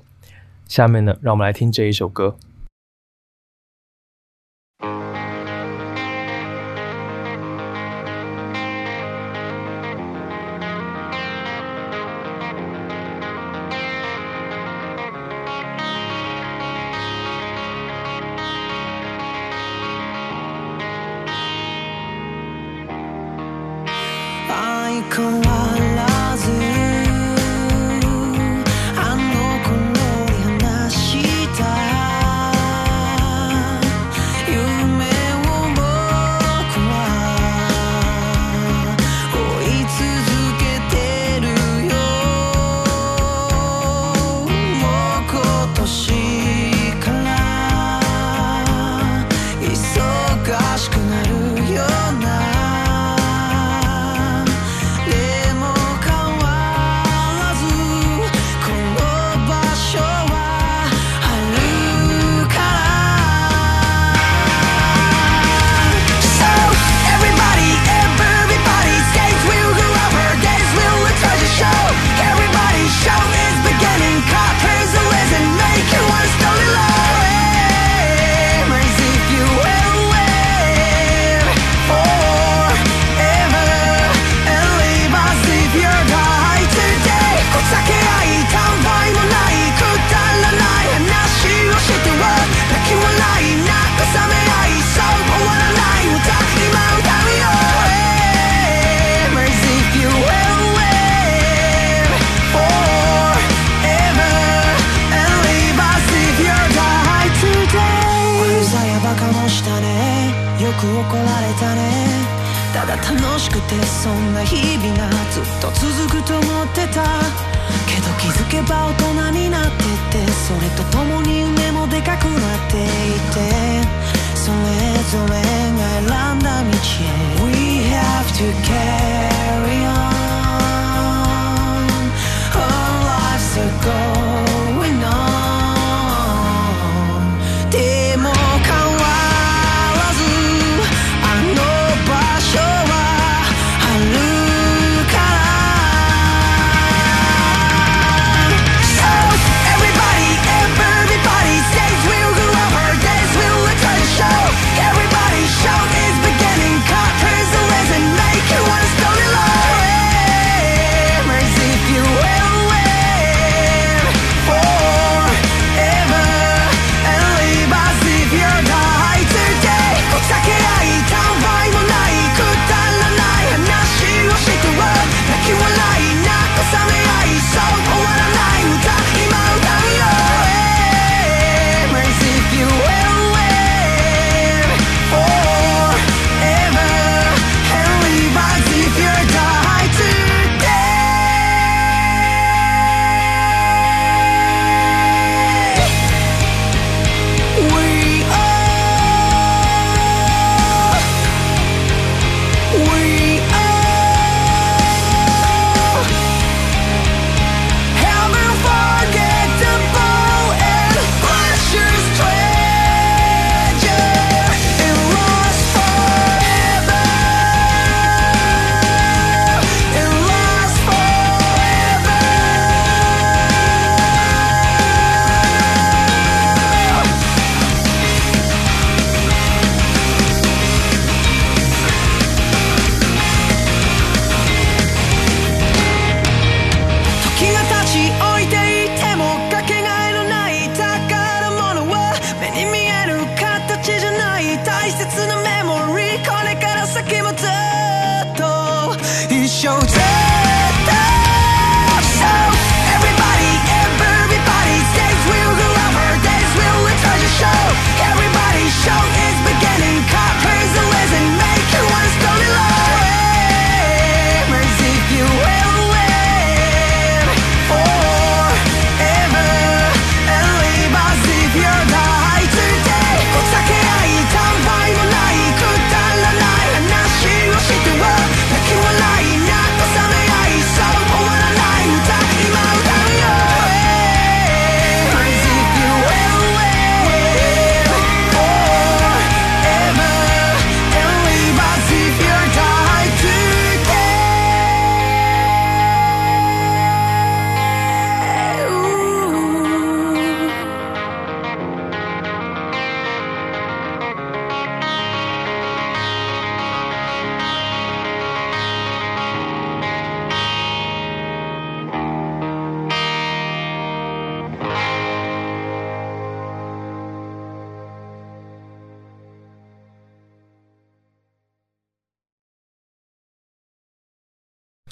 [0.66, 2.34] 下面呢，让我们来听这一首歌。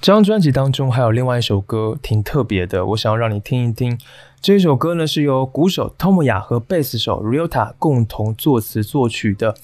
[0.09, 3.99] 这张专辑当中还有另外一首歌挺特别的，我想要让你听一听。
[4.41, 9.55] 这首歌呢是由鼓手 Tomoya 和贝斯手 Ryota 共同作词作曲的。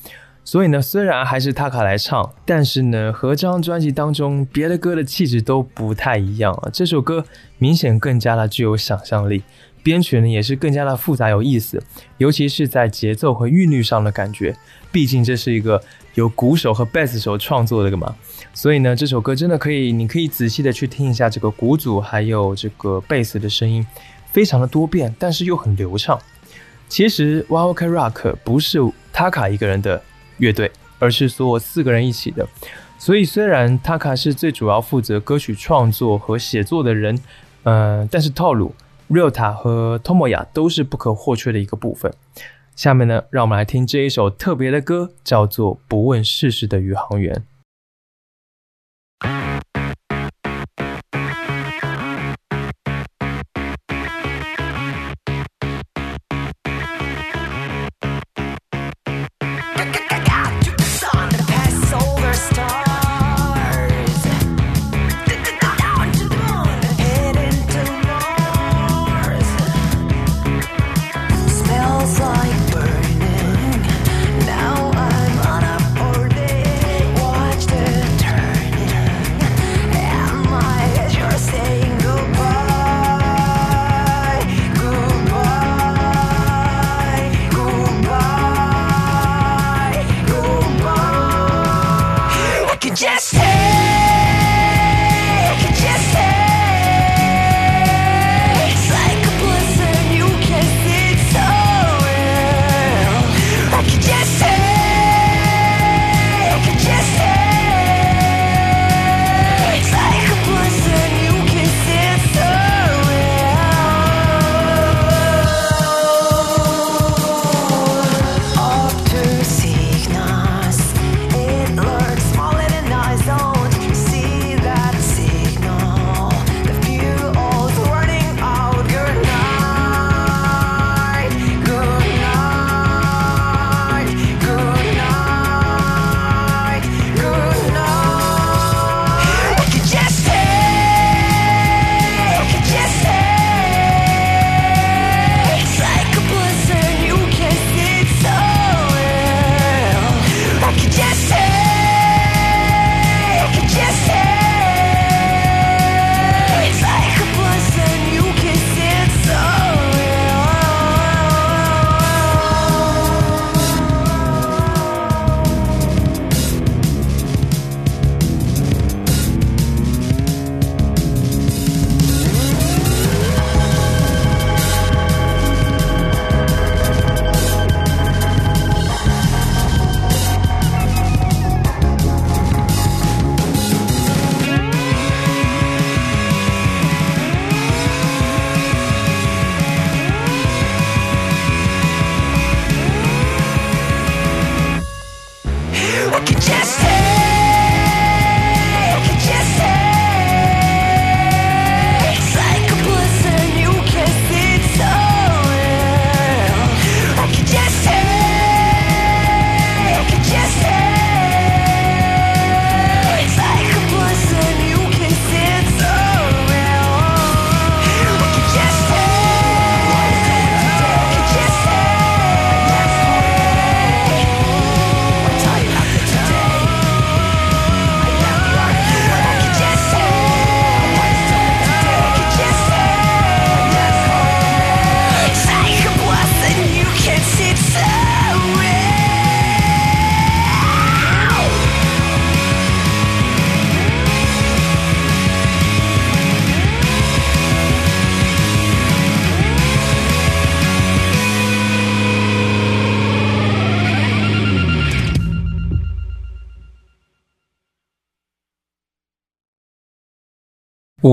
[0.45, 6.69] 所以呢，虽然还是塔卡来唱，但是呢，和这张专辑当中别的歌的气质都不太一样啊。
[6.71, 7.25] 这首歌
[7.57, 9.43] 明显更加的具有想象力，
[9.83, 11.83] 编曲呢也是更加的复杂有意思，
[12.19, 14.55] 尤其是在节奏和韵律上的感觉。
[14.93, 15.83] 毕竟这是一个
[16.17, 18.15] 由鼓手和贝斯手创作的个嘛，
[18.55, 23.87] 所以呢，这首歌真的可以，你可以仔细的去听一下这个鼓组还有这个贝斯的声音，
[24.33, 26.19] 非常的多变，但是又很流畅。
[26.89, 28.79] 其实 One Ok Rock 不是
[29.13, 30.03] 塔卡一个人的。
[30.39, 32.45] 乐队，而是所有四个人一起的。
[32.99, 37.17] 所以虽然 Taka 是最主要负责歌曲创作和写作的人，
[37.63, 38.75] 呃，但是套路
[39.09, 42.13] Ryota 和 Tomoya 都是不可或缺的一个部分。
[42.75, 47.33] 下面呢，让我们来听这一首特别的歌，叫做《不问世事的宇航员》。
[49.25, 49.54] Mm-hmm.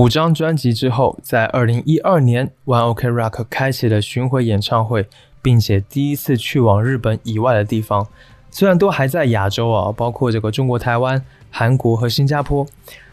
[0.02, 5.06] 五张专辑之后，在二零一二年，One Ok Rock 开启了巡回演唱会，
[5.40, 8.08] 并且第一次去往日本以外的地方。
[8.50, 12.66] 虽然都还在亚洲啊，包括这个中国台湾、韩国和新加坡。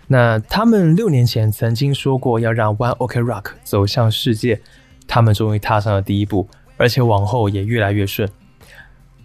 [0.07, 4.59] 那他们六年前曾经说过要让 One Ok Rock 走向世界，
[5.07, 8.27] 他们终于踏上了第一步，而且往后也越来越顺。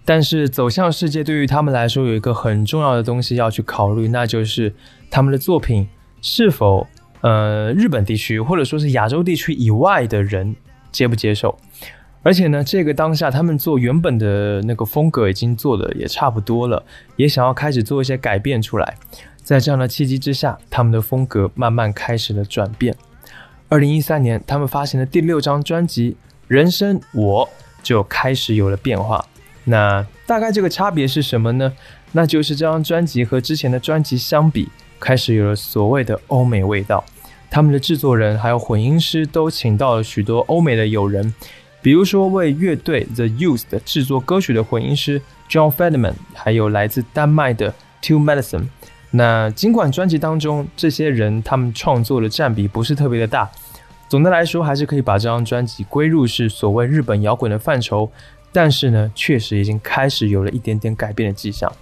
[0.04, 4.74] 但是走向世界对于他们来说有一个很重要的东西要去考虑，那就是
[5.10, 5.88] 他们的作品。
[6.26, 6.86] 是否
[7.24, 10.54] 呃日本地区或者说是亚洲地区以外的人
[10.92, 11.58] 接不接受？
[12.22, 16.84] 而且呢，这个当下他们做原本的那个风格已经做的也差不多了，
[17.16, 18.94] 也想要开始做一些改变出来。
[19.42, 22.94] 在这样的契机之下，他们的风格慢慢开始了转变。
[23.70, 26.12] 二零一三年，他们发行的第六张专辑
[26.46, 27.46] 《人生我》
[27.82, 29.24] 就开始有了变化。
[29.64, 31.72] 那大概这个差别是什么呢？
[32.12, 34.68] 那就是这张专辑和之前的专辑相比，
[35.00, 37.02] 开始有了所谓的欧美味道。
[37.54, 41.32] 他们的制作人还有混音师都请到了许多欧美的友人。
[41.80, 48.64] 比如说，为乐队 The Used 制作歌曲的混音师 John Fedman，还有来自丹麦的 Two Medicine。
[49.12, 53.48] 那尽管专辑当中这些人他们创作的占比不是特别的大，
[54.08, 58.10] 总的来说还是可以把这张专辑归入是所谓日本摇滚的范畴。
[58.50, 61.72] 但是呢，确实已经开始有了一点点改变的迹象。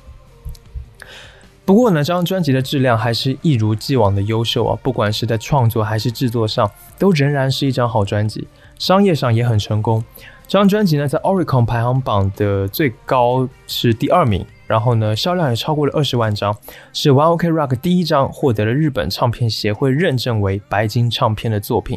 [1.65, 8.47] 不过呢，这张专辑的质量还是一如既往的优秀啊，不管是在创作还是制作上，都仍然是一张好专辑。
[8.79, 10.03] 商业上也很成功，
[10.49, 16.53] 这张专辑呢在 Oricon 排行榜的最高是第二名，然后呢销量也超过了二十万张，
[16.93, 21.97] 是 One Ok Rock 第一张获得了日本唱片协会认证为白金唱片的作品。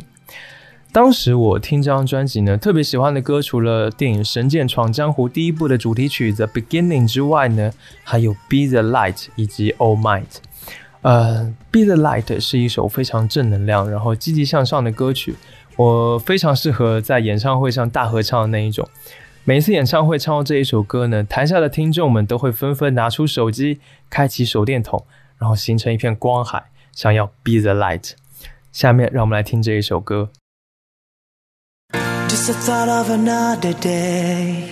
[0.96, 7.70] 当时我听这张专辑呢，特别喜欢的歌除了电影《神剑闯江湖》第一部的主题曲 The Beginning 之外呢，
[8.06, 10.38] 还有 Be the Light 以及 All Might。
[11.02, 15.36] 呃，Be the Light 是一首非常正能量，然后积极向上的歌曲。
[15.76, 18.88] 我非常适合在演唱会上大合唱的那一种。
[19.44, 25.04] 每次演唱会唱到这一首歌呢，台下的听众们都会纷纷拿出手机，开启手电筒，
[25.38, 28.12] 然后形成一片光海，想要 be the light。
[28.72, 30.30] 下面让我们来听这一首歌。
[32.36, 34.70] Just the thought of another day.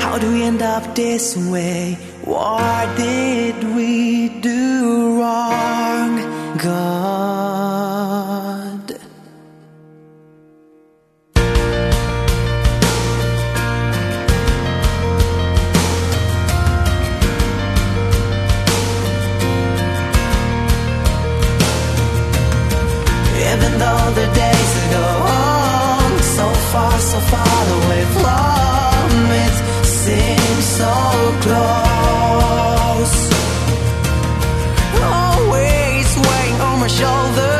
[0.00, 1.96] How do we end up this way?
[2.24, 6.12] What did we do wrong?
[6.58, 7.43] God.
[27.14, 29.08] So far away from
[29.44, 29.56] it,
[29.86, 30.94] seems so
[31.46, 33.16] close.
[35.22, 37.56] Always weighing on my shoulder,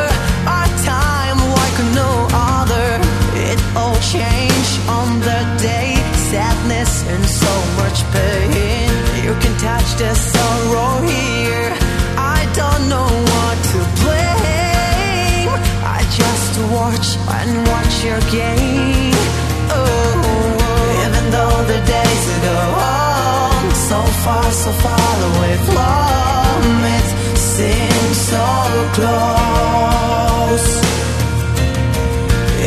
[0.56, 2.10] our time like no
[2.58, 2.88] other.
[3.48, 5.90] It all changed on the day,
[6.30, 8.90] sadness and so much pain.
[9.24, 11.70] You can touch the sorrow here.
[12.36, 15.50] I don't know what to blame.
[15.96, 18.93] I just watch and watch your game.
[24.24, 28.46] Far, so far away from it, seems so
[28.96, 30.68] close.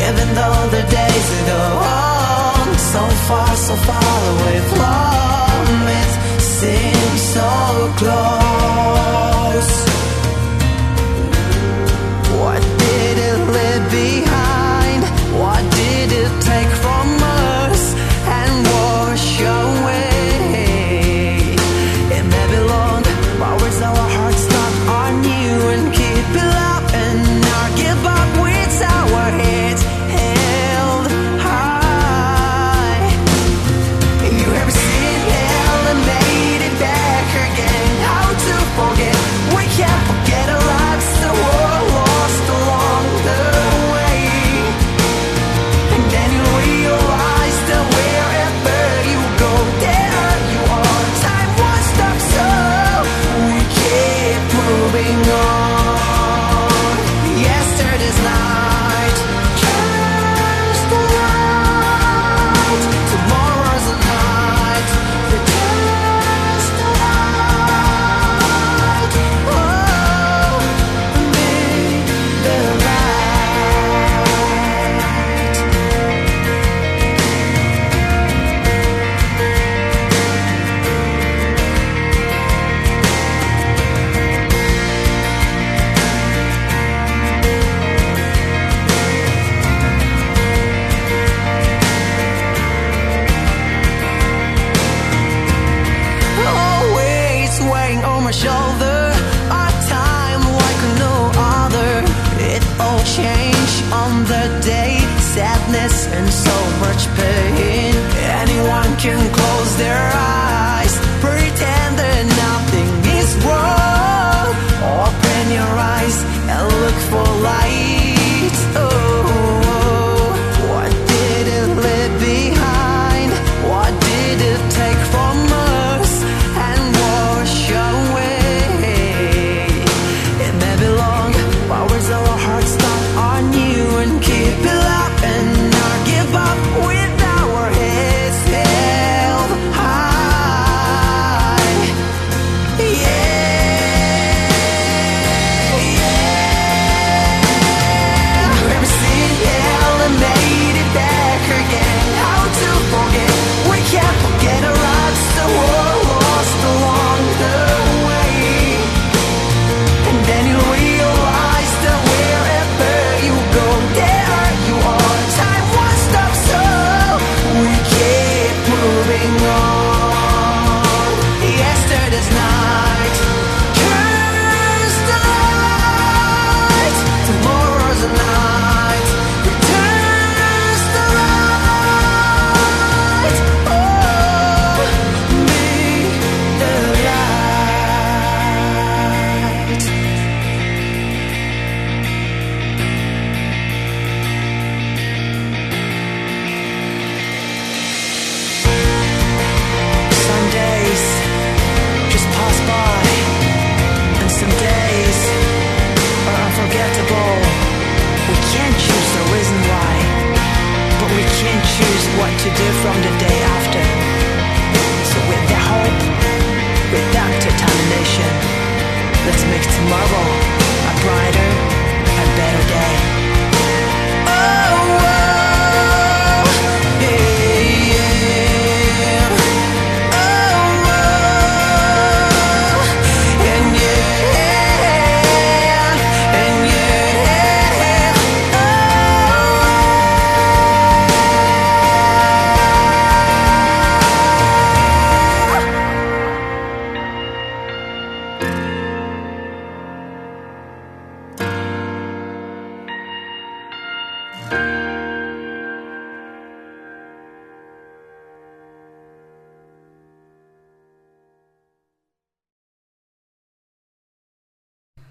[0.05, 1.64] Even though the days go
[2.01, 7.49] on so far, so far away from it, seems so
[7.97, 9.36] close.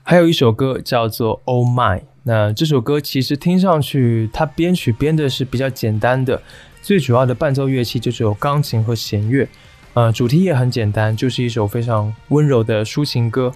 [0.09, 6.41] 还有一首歌叫做《Oh My》，那这首歌其实听上去它编曲编的是比较简单的，
[6.81, 9.49] 最主要的伴奏乐器就只有钢琴和弦乐，
[9.95, 13.53] 呃，主题也很简单，就是一首非常温柔的抒情歌。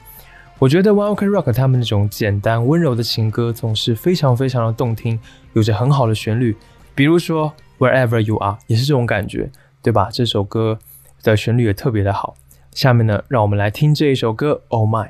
[0.59, 5.21] 我觉得 One Ok Rock 他们那种简单温柔的情歌总是非常非常的动听，
[5.53, 6.57] 有着很好的旋律，
[6.97, 10.09] 比如说 Wherever You Are 也是这种感觉，对吧？
[10.13, 10.81] 这首歌
[11.23, 12.35] 的旋律也特别的好。
[12.73, 15.07] 下面呢，让我们来听这一首歌《Oh My》。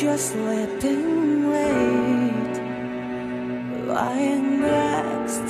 [0.00, 2.54] Just letting wait.
[3.86, 5.46] Lying next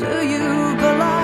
[0.00, 1.21] to you but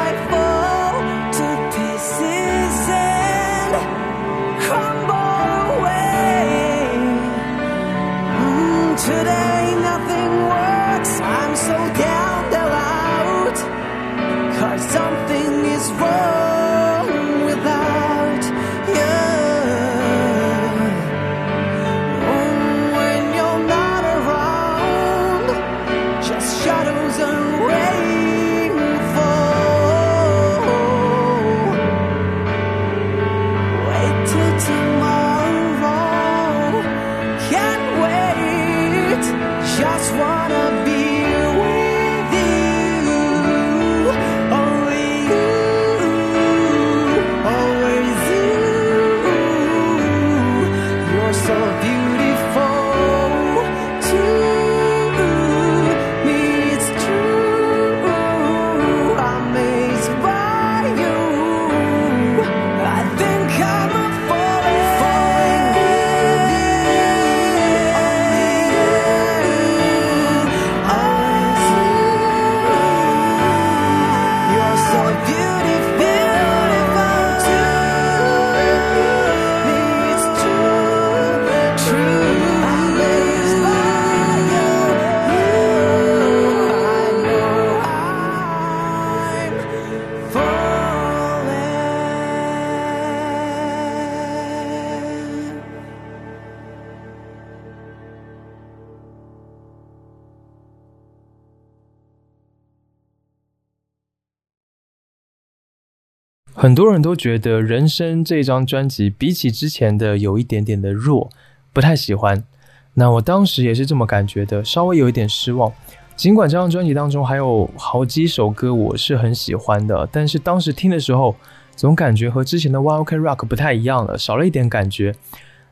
[106.69, 111.31] 很多人都觉得《人生》这张专辑比起之前的有一点点的弱，
[111.73, 112.45] 不太喜欢。
[112.93, 115.73] 那我当时也是这么感觉的，稍微有一点失望。
[116.15, 121.35] 尽管这张专辑当中还有好几首歌我是很喜欢的，但是当时听的时候，
[121.75, 125.15] 总感觉和之前的 One Ok Rock 不太一样了，少了一点感觉。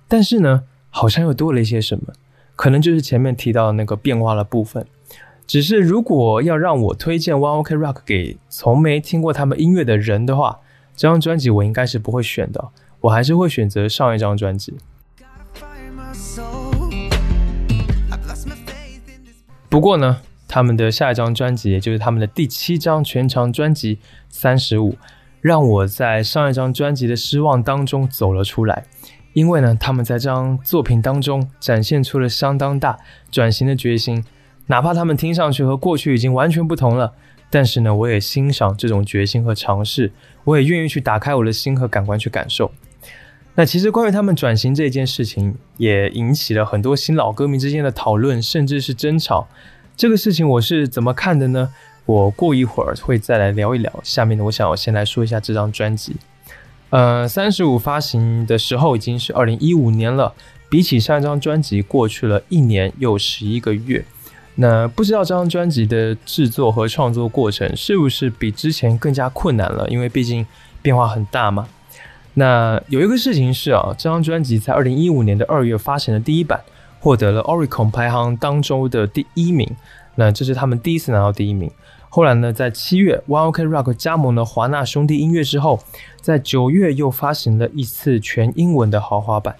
[0.08, 2.14] 但是呢，好像又多了一些什么，
[2.56, 4.86] 可能就是前面提到的那个变化的部分。
[5.46, 10.60] 只是如果要让我推荐 One Ok Rock 给从没听过他们音乐的人的话，
[10.96, 12.70] 这张专辑我应该是不会选的，
[13.02, 14.78] 我还是会选择上一张专辑。
[19.68, 23.96] 不过呢，他们的下一张专辑，也就是他们的第七张全长专辑
[24.30, 24.92] 《三十五》，
[25.42, 28.86] 让我在上一张专辑的失望当中走了出来。
[29.34, 32.98] 因为呢，他们在这张作品当中展现出了相当大
[33.30, 34.24] 转型的决心，
[34.68, 37.12] 哪怕他们听上去和过去已经完全不同了，
[37.50, 40.12] 但是呢，我也欣赏这种决心和尝试，
[40.46, 42.72] 我也愿意去打开我的心和感官去感受。
[43.56, 49.48] 那其实关于他们转型这件事情，也引起了很多新老歌迷之间的讨论，甚至是争吵。
[49.96, 51.72] 这个事情我是怎么看的呢？
[52.04, 54.00] 我过一会儿会再来聊一聊。
[54.04, 56.16] 下面呢，我想我先来说一下这张专辑。
[56.90, 60.34] 呃，三十五发行的时候已经是二零一五年了，
[60.68, 64.04] 比起上一张专辑过去了一年又十一个月。
[64.58, 69.86] 那不知道这张专辑的制作和创作过程是不是比之前更加困难了？
[69.88, 70.46] 因为毕竟
[70.80, 71.68] 变化很大嘛。
[72.34, 76.60] 那有一个事情是啊，这张专辑在二零一五年的二月发行的第一版，
[77.00, 79.70] 获得了 Oricon 排行当中的第一名。
[80.14, 81.70] 那这是他们第一次拿到第一名。
[82.08, 85.80] 后来呢，在七月，One Ok Rock 加盟了华纳兄弟音乐之后，
[86.22, 89.56] 在九月又发行了一次全英文的豪华版。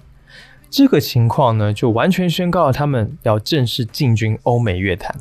[0.69, 5.15] 这个情况呢，就完全宣告了他们要正式进军欧美乐坛。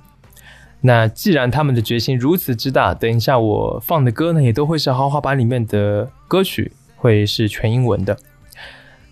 [0.83, 8.17] 那既然他们的决心如此之大，等一下我放的歌呢，也都会是豪华版里面的歌曲，会是全英文的。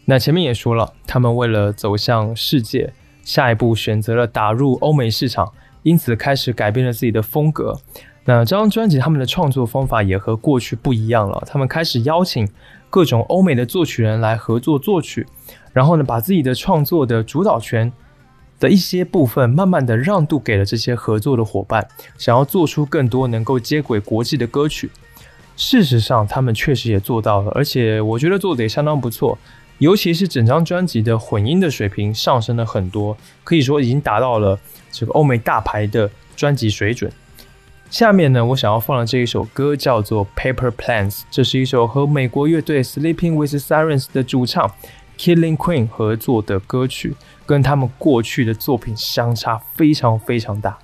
[0.04, 2.92] 那前面也说了，他们为了走向世界，
[3.22, 5.52] 下一步选择了打入欧美市场，
[5.82, 7.80] 因此开始改变了自己的风格。
[8.26, 12.46] 那这张专辑他们的创作方法也和过去不一样了，他们开始邀请
[12.94, 15.26] 各种欧美的作曲人来合作作曲，
[15.72, 17.92] 然后呢，把自己的创作的主导权
[18.60, 21.84] 的一些部分，慢慢的让渡给了这些合作的伙伴，
[22.16, 24.88] 想要做出更多能够接轨国际的歌曲。
[25.56, 29.36] 事实上，他们确实也做到了，而且我觉得做的也相当不错。
[29.78, 34.56] 尤其是整张专辑的混音的水平上升了很多，可以说已经达到了
[34.92, 37.10] 这个欧美大牌的专辑水准。
[37.90, 44.68] 下面呢，我想要放的这一首歌叫做《Paper Plans》，这是一首和美国乐队 Sleeping with Sirens 的主唱
[45.16, 47.14] Killing Queen 合作的歌曲，
[47.46, 50.76] 跟他们过去的作品相差非常非常大。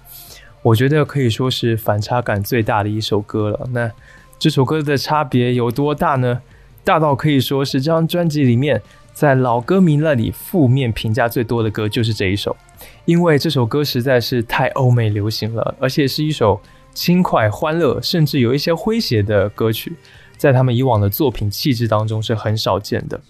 [0.63, 3.69] 我觉得可以说是反差感最大的一首歌了。
[3.73, 3.91] 那
[4.39, 6.41] 这首歌的差别有多大呢？
[6.85, 8.81] 大到可以说是这张专辑里面，
[9.13, 12.57] 在老歌迷那里负面评价最多的歌就是这一首，
[13.05, 16.61] 因为这首歌实在是太欧美流行了，而且是一首
[16.93, 19.93] 轻快、欢乐，甚至有一些诙谐的歌曲，
[20.37, 23.21] 在他们以往的作品气质当中是很少见的。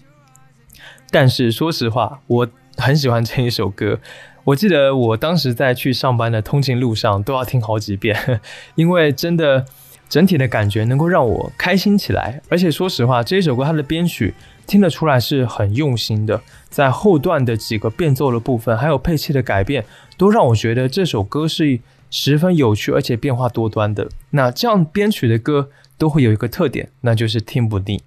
[1.09, 2.47] 但是说实话，我
[2.77, 3.99] 很喜欢这一首歌。
[4.43, 8.41] 我记得我当时在去上班的通勤路上都要听好几遍，
[8.75, 9.65] 因为真的
[10.09, 12.41] 整体的感觉能够让我开心起来。
[12.49, 14.33] 而且说实话，这一首歌它的编曲
[14.65, 19.85] 听得出来是很用心的，在后段的几个变奏的部分，还有配器的改变，
[20.17, 21.79] 都让我觉得这首歌是
[22.11, 24.07] 十分有趣而且变化多端的。
[24.29, 28.03] 那这样编曲的歌都会有一个特点，那就是听不腻。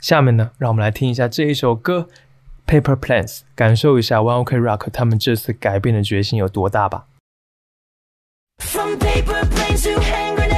[0.00, 2.08] 下面呢，让我们来听一下这一首歌。
[2.64, 7.06] Paper Planes，感受一下 One Ok Rock 他们这次改变的决心有多大吧。
[8.58, 10.51] From paper planes to hand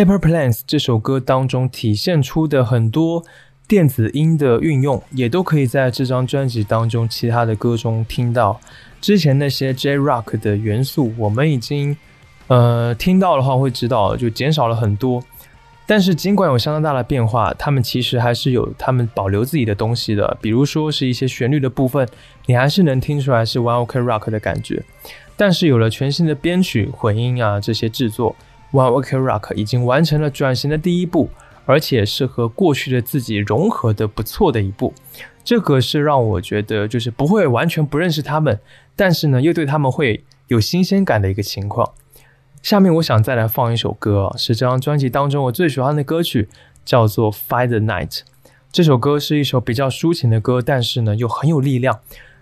[0.00, 3.22] Paper Plans 这首歌当中体现出的很多
[3.68, 8.58] 电子音的运用，也都可以在这张专辑当中其他的歌中听到。
[8.98, 11.94] 之前那些 J Rock 的元素，我们已经
[12.46, 15.22] 呃听到的话会知道，就减少了很多。
[15.86, 20.38] 但是尽管有相当大的变化，他们其实还是有他们保留自己的东西的。
[20.40, 22.08] 比如说是一些旋律的部分，
[22.46, 24.82] 你还是能听出来是 One Ok Rock 的感觉。
[25.36, 28.34] 但是有了全新的编曲、混音啊这些制作
[28.72, 31.30] ，One Ok Rock 已经完成了转型的第一步，
[31.66, 34.92] 而且是和过去的自己融合的不错的一步。
[35.42, 38.60] 这个是让我觉得就是不会完全不认识他们，
[38.94, 41.92] 但是呢又对他们会有新鲜感的一个情况。
[42.62, 46.48] 下面我想再来放一首歌，是这张专辑当中我最喜欢的歌曲，
[46.84, 48.08] 叫做《Fight the Night》。
[48.70, 52.00] 这首歌是一首比较抒情的歌，但是呢又很有力量。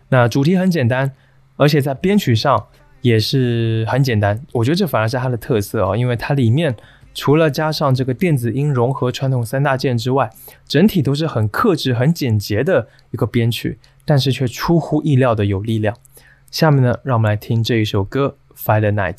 [0.09, 1.13] 那主题很简单，
[1.57, 2.67] 而且在编曲上
[3.01, 4.41] 也是很简单。
[4.53, 6.75] 我觉得这反而是它的特色啊，因为它里面
[7.15, 10.31] 除了加上这个电子音融合传统三大件之外，
[10.66, 15.97] 整体都是很克制、很简洁的一个编曲，但是却出乎意料的有力量。
[16.51, 19.16] 下面呢，让我们来听这一首歌《Fire Night》。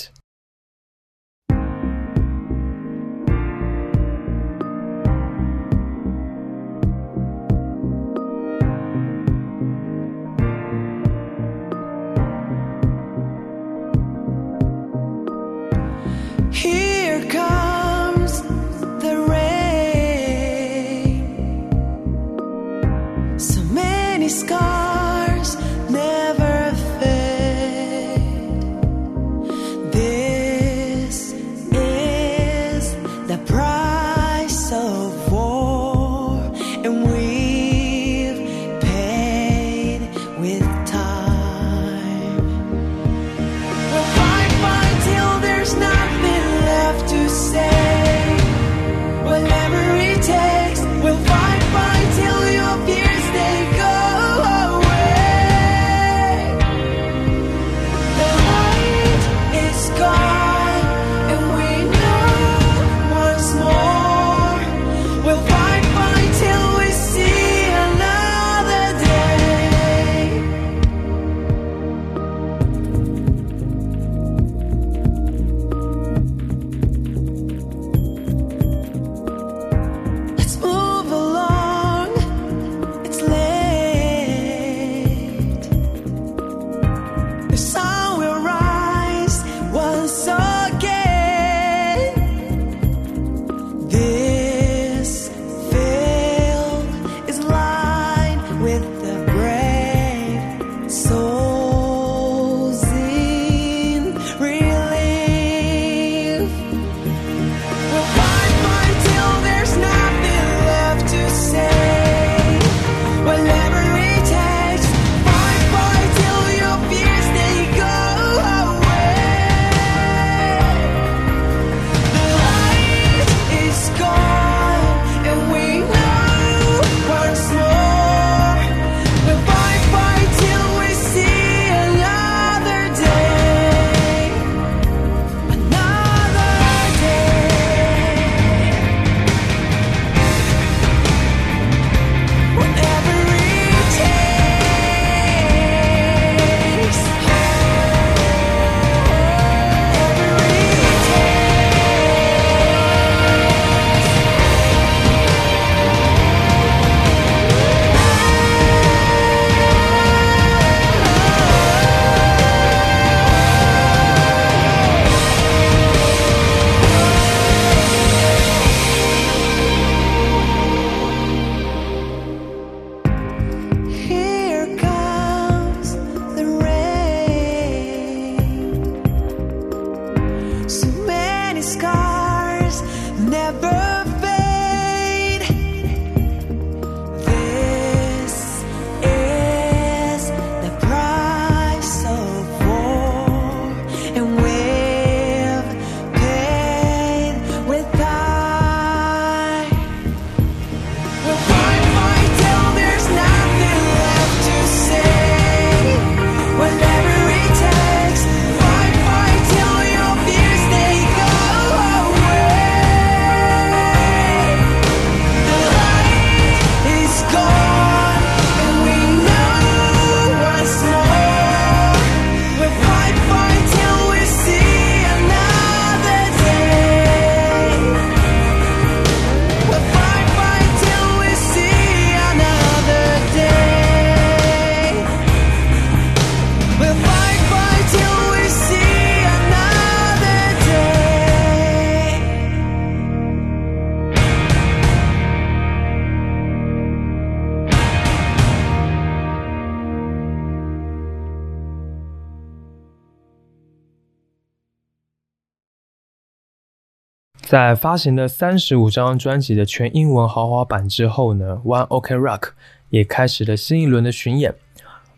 [257.49, 262.49] 在发行了三十五张专辑的全英文豪华版之后呢，One OK Rock
[262.91, 264.53] 也开始了新一轮的巡演。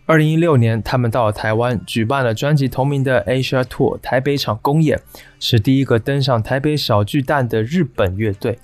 [0.06, 5.02] 二零一六年，他们到了台湾，举办了专辑同名的 Asia Tour 台北场公演，
[5.42, 8.58] 是第一个登上台北小巨蛋的日本乐队。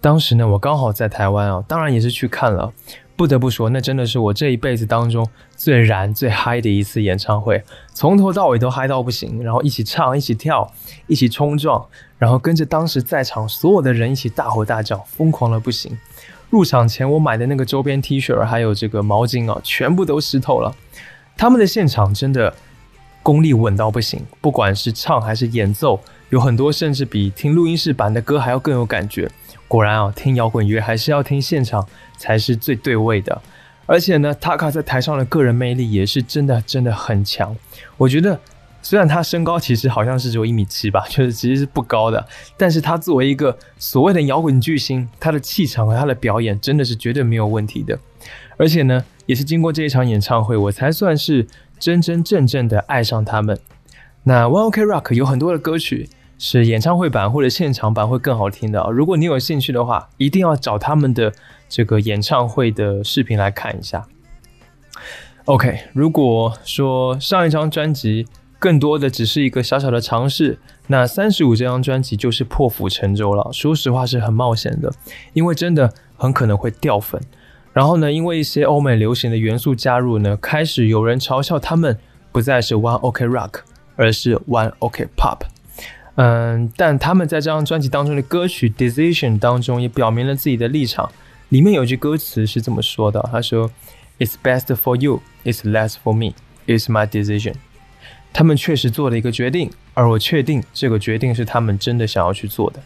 [0.00, 2.72] 当时呢，我刚好在台湾啊，当然也是去看了。
[3.16, 5.24] 不得不说，那真的是我这一辈子当中
[5.54, 7.62] 最燃、最嗨的一次演唱会，
[7.92, 10.68] 从头到尾都嗨到不行，然后一起唱、一起跳、
[11.06, 11.86] 一起冲撞，
[12.18, 15.98] 然后跟着当时在场所有的人一起大吼大叫，疯狂了不行。
[16.50, 20.74] 入场前我买的那个周边 T 恤还有这个毛巾啊，全部都湿透了。
[21.36, 22.54] 他们的现场真的
[23.22, 25.98] 功力稳到不行，不管是唱还是演奏，
[26.30, 29.28] 有很多甚至比听录音室版的歌还要更有感觉。
[29.66, 31.84] 果然啊，听摇滚乐还是要听现场
[32.16, 33.42] 才是最对味的。
[33.86, 37.54] 而且呢，Taka 在台上的个人魅力也是真的真的很强。
[37.96, 38.38] 我觉得，
[38.84, 42.24] 虽然他身高其实好像是只有一米七吧， 就是其实是不高的，
[42.56, 47.98] 但是他作为一个所谓的摇滚巨星，他的气场和他的表演真的是绝对没有问题的。
[48.56, 51.48] 而且呢，也是经过这一场演唱会，我才算是
[51.80, 53.58] 真真正正的爱上他们。
[54.22, 56.08] 那 One Ok Rock 有很多的歌曲。
[56.36, 58.84] 是演唱会版或者现场版会更好听的。
[58.90, 61.32] 如果你有兴趣的话，一定要找他们的
[61.68, 64.04] 这个演唱会的视频来看一下。
[65.44, 68.26] OK，如果说上一张专辑
[68.64, 73.46] 更多的只是一个小小的尝试，那三十五这张专辑就是破釜沉舟了。
[73.52, 74.90] 说实话是很冒险的，
[75.34, 77.20] 因为真的很可能会掉粉。
[77.74, 81.98] 然后呢，因为一些欧美流行的元素加入呢，开始有人嘲笑他们
[82.32, 83.56] 不再是 One OK Rock，
[83.96, 85.40] 而是 One OK Pop。
[86.14, 91.12] 嗯，但他们在这张专辑当中的歌曲《Decision》当中也表明了自己的立场。
[91.50, 93.70] 里面有句歌词是这么说的：“他说
[94.18, 96.32] ，It's best for you, it's less for me,
[96.66, 97.56] it's my decision。”
[98.36, 102.82] 他们确实做了一个决定，而我确定这个决定是他们真的想要去做的。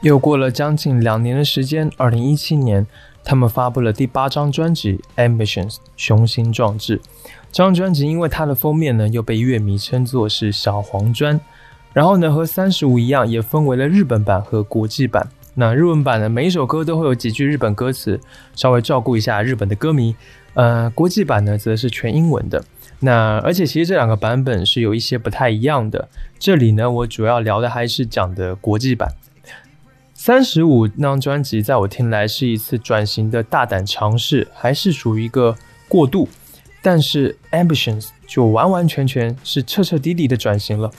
[0.00, 2.86] 又过了将近两年的时间，二零一七年，
[3.22, 7.02] 他们发布了第八张专辑《Ambitions》雄心壮志。
[7.52, 11.38] 这张专辑因为它的封面呢，又被乐迷称作是小黄砖。
[11.92, 15.28] 然后呢，和三十五一样，也分为了日本版和国际版。
[15.54, 18.18] 那日文版呢，每一首歌都会有几句日本歌词，
[18.54, 20.16] 稍微照顾一下日本的歌迷。
[20.54, 22.64] 呃，国际版呢，则是全英文的。
[23.00, 26.08] 那而且其实这两个版本是有一些不太一样的。
[26.38, 29.12] 这里呢，我主要聊的还是讲的国际版。
[30.14, 35.56] 三十五那张专辑，在我听来是一次转型的大胆尝试，还是属于一个
[35.88, 36.28] 过渡。
[36.80, 40.90] 但是 Ambitions 就完完全全是彻彻底底的转型了。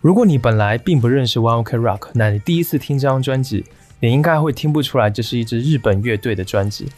[0.00, 3.66] 如果你本来并不认识 One Ok Rock，那你第一次听这张专辑，
[4.00, 6.88] 你应该会听不出来这是一支日本乐队的专辑，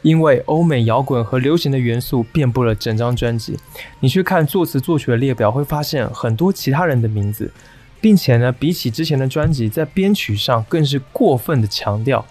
[0.00, 3.58] 因为欧美摇滚和流行的元素遍布了整张专辑。
[4.00, 7.52] 你去看作词作曲的列表，会发现很多其他人的名字。
[7.98, 12.24] 并且呢，比起之前的专辑，在编曲上更是过分的强调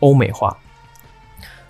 [0.00, 0.58] 欧美化。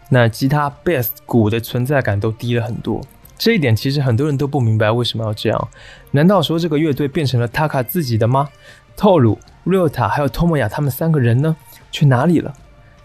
[0.08, 3.02] 那吉他、bass、鼓的存在感都低了很多。
[3.40, 5.68] 这一点其实很多人都不明白为什么要这样。
[6.10, 8.50] 难道说这个乐队变成了 Taka 自己的吗？
[8.94, 11.56] 透露 Ryota 还有 Tomoya 他们三个人呢，
[11.90, 12.52] 去哪里了？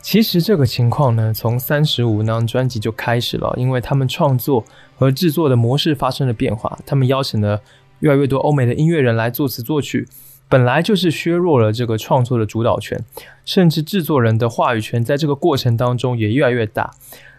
[0.02, 4.66] 其实这个情况呢，从三十五那张专辑就开始了，因为他们创作
[4.98, 7.62] 和制作的模式发生了变化，他们邀请了
[8.00, 10.06] 越来越多欧美的音乐人来作词作曲。
[10.50, 13.02] 本来就是削弱了这个创作的主导权，
[13.46, 16.94] 甚至制作人的话语权在这个过程当中也越来越大。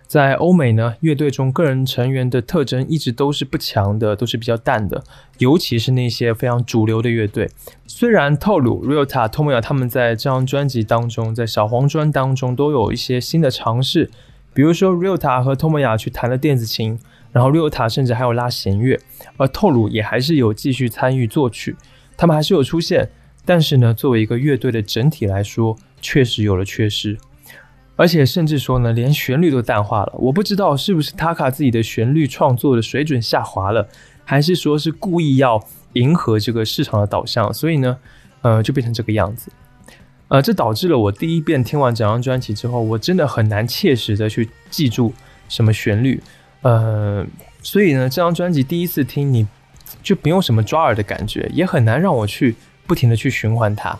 [0.07, 5.03] 在欧美呢，乐队中个人成员的特征一直都是不强的，都是比较淡的，
[5.39, 7.51] 尤其是那些非常主流的乐队。
[7.87, 14.09] 虽然透露 Ryota、Tomoya 他们在这张专辑当中，在小黄砖当中都有一些新的尝试，
[14.55, 16.99] 比如说 Ryota 和 Tomoya 去弹了电子琴，
[17.33, 18.99] 然后 Ryota 甚至还有拉弦乐，
[19.37, 21.74] 而透露也还是有继续参与作曲。
[22.16, 23.11] 他们还是有出现，
[23.45, 27.19] 但是呢，作为一个乐队的整体来说，确实有了缺失，
[27.97, 30.12] 而且甚至说呢，连旋律都淡化了。
[30.18, 33.89] 我不知道是不是 Taka 自己的旋律创作的水准下滑了，
[34.24, 35.60] 还是说是故意要
[35.94, 37.98] 迎合这个市场的导向，所以呢，
[38.43, 39.51] 呃，就变成这个样子。
[40.28, 45.12] 呃，这导致了我第一遍听完整张专辑之后，我真的很难切实的去记住
[45.48, 46.23] 什么旋律。
[46.62, 47.27] 呃，
[47.62, 49.47] 所以呢，这张专辑第一次听你。
[50.02, 52.55] 就不用什么抓耳的感觉，也很难让我去
[52.86, 53.97] 不停的去循环它。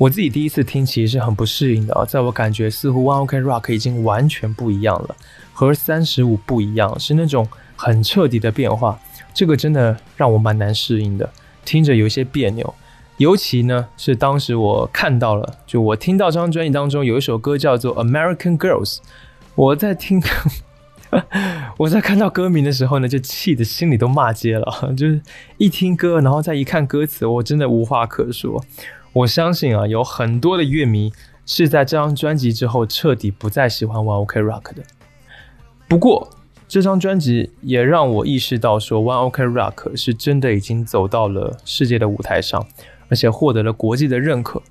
[0.00, 5.14] 我自己第一次听其实是很不适应的啊，在我感觉似乎 One Ok Rock 已经完全不一样了，
[5.52, 7.46] 和三十五不一样，是那种
[7.76, 8.98] 很彻底的变化。
[9.34, 11.30] 这个真的让我蛮难适应的，
[11.66, 12.74] 听着有些别扭。
[13.18, 18.96] 尤其呢是当时我看到了，就我听到这张专辑当中有一首歌叫做《American Girls》，
[19.54, 20.22] 我在听，
[21.76, 24.94] 我在看到歌名的时候呢，就气得心里都骂街了。
[24.96, 25.20] 就是
[25.58, 28.64] 一听歌，然后再一看歌词，我真的无话可说。
[29.12, 31.12] 我相信啊，有很多的乐迷
[31.44, 34.82] 是在这张专辑之后彻底不再喜欢 One Ok Rock 的。
[35.88, 36.30] 不过，
[36.68, 42.64] 这张专辑也让我意识到，说 One Ok Rock 是真的已经走到了世界的舞台上，
[43.08, 44.62] 而且获得了国际的认可。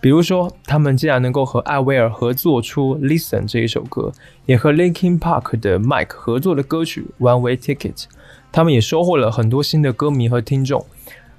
[0.00, 4.10] 比如说，他们竟然能够和艾薇儿合作出《Listen》这一首歌，
[4.46, 7.94] 也和 Linkin Park 的 Mike 合作的歌曲《One Way Ticket》，
[8.50, 10.84] 他们也收获了很多新的歌迷和听众。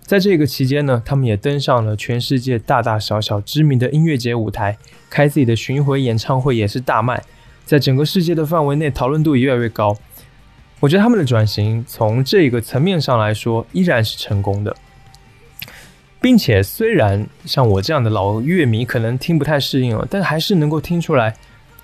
[0.06, 4.78] 在这个期间呢，他们也登上了全世界大大小小知名的音乐节舞台，
[5.10, 7.24] 开自己的巡回演唱会也是大卖。
[7.66, 9.98] 在整个世界的范围内，讨论度也越来越高。
[10.82, 14.76] 我觉得他们的转型从这个层面上来说，依然是成功的，
[16.20, 21.32] 并且虽然像我这样的老乐迷可能听不太适应了，但还是能够听出来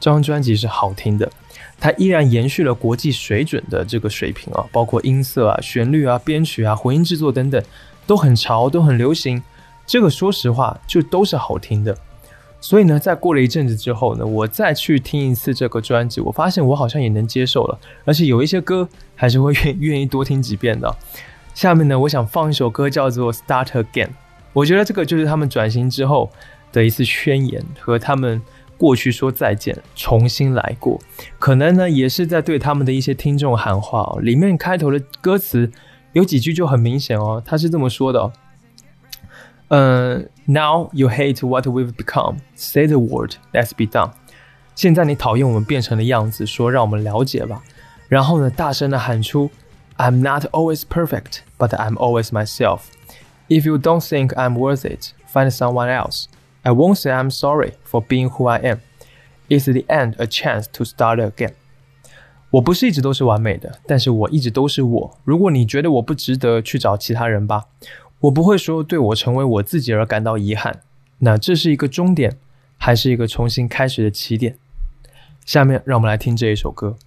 [0.02, 1.32] 这张专辑是好听的。
[1.80, 7.64] 它依然延续了国际水准的这个水平啊，包括音色啊、旋律啊、编曲啊、混音制作等等，
[8.10, 9.44] 都很潮，都很流行。
[9.86, 11.95] 这个说实话，就都是好听的。
[12.60, 20.91] 所以呢，在过了一阵子之后呢，我再去听一次这个专辑，我发现我好像也能接受了，而且有一些歌还是会愿愿意多听几遍的。
[21.53, 24.07] 下面呢，我想放一首歌叫做《Start Again》，
[24.53, 26.31] 我觉得这个就是他们转型之后
[26.72, 28.41] 的一次宣言，和他们
[28.76, 30.99] 过去说再见，重新来过，
[31.38, 34.19] 可能呢也是在对他们的一些听众喊话哦。
[34.19, 35.72] 里面开头的歌词
[36.12, 38.33] 有几句就很明显哦，他是这么说的哦。
[39.69, 42.39] 嗯、Now you hate what we've become.
[42.55, 44.12] Say the word, let's be done.
[44.75, 47.62] 现在你讨厌我们变成的样子，说让我们了解吧。
[48.09, 49.51] 然后呢，大声的喊出，
[49.97, 52.83] I'm not always perfect, but I'm always myself.
[53.49, 56.27] If you don't think I'm worth it, find someone else.
[56.62, 58.81] I won't say I'm sorry for being who I am.
[59.49, 61.55] Is the end a chance to start again?
[62.52, 65.18] 我不是一直都是完美的，但是我一直都是我。
[65.24, 67.66] 如果你觉得我不值得，去找其他人吧。
[68.22, 70.82] 我不会说对我成为我自己而感到遗憾。
[71.20, 72.38] 那这是一个终点，
[72.78, 74.58] 还是一个重新开始的起点？
[75.46, 76.98] 下面让我们来听这一首歌。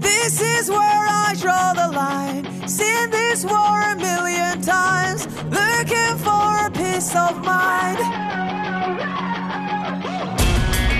[0.00, 1.63] This is where I draw.
[2.66, 7.98] Seen this war a million times, looking for a peace of mind.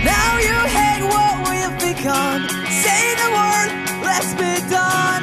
[0.05, 2.47] Now you hate what we've become.
[2.69, 3.71] Say the word,
[4.05, 5.14] let's be done.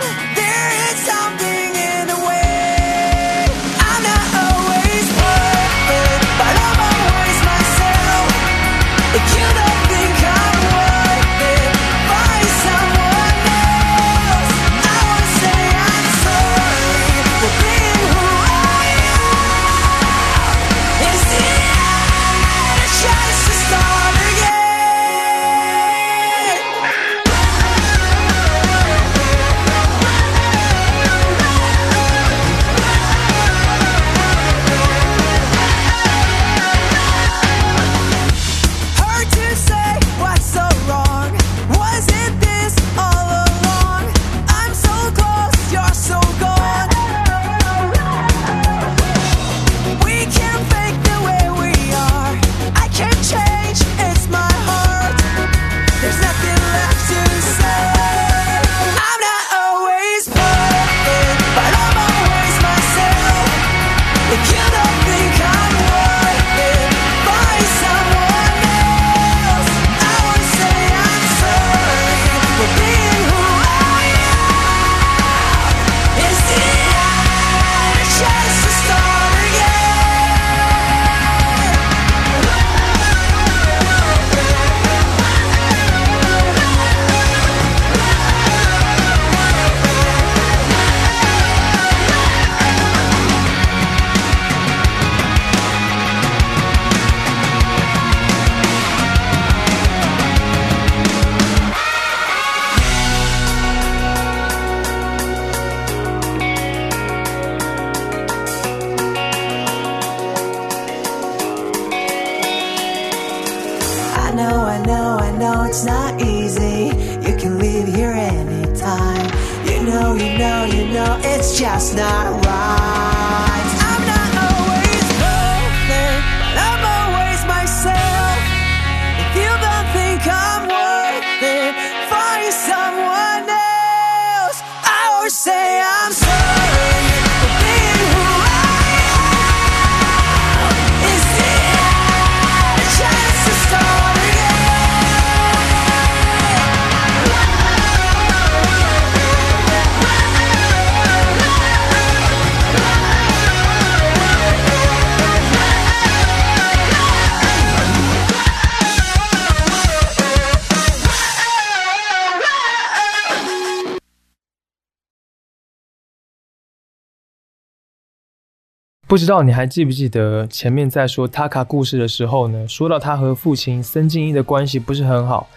[169.11, 172.65] 不知道你还记不记得前面在说 Taka 故事的时候呢？
[172.65, 175.49] 说到他和父亲森敬一的关系不是很好。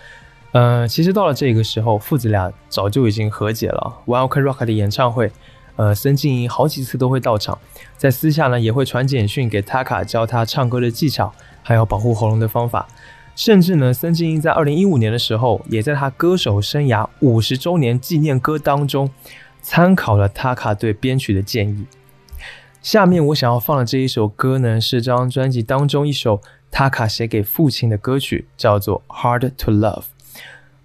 [0.50, 3.94] 呃，其实到了这个时候，父子俩早就已经和解了。
[4.06, 5.30] One Ok Rock 的演唱会，
[5.76, 7.56] 呃，森敬一好几次都会到场，
[7.96, 11.32] 在私下呢也会传简讯给 Taka 教他唱歌的技巧，
[11.62, 12.88] 还有保护喉咙的方法。
[13.36, 19.08] 甚至呢，森敬一在二零一五年的时候，也在他歌手生涯五十周年纪念歌当中，
[19.62, 21.86] 参考了 Taka 对编曲的建议。
[22.84, 30.02] 下面我想要放的这一首歌呢，是这张专辑当中一首 Taka 写给父亲的歌曲，叫做《Hard to Love》。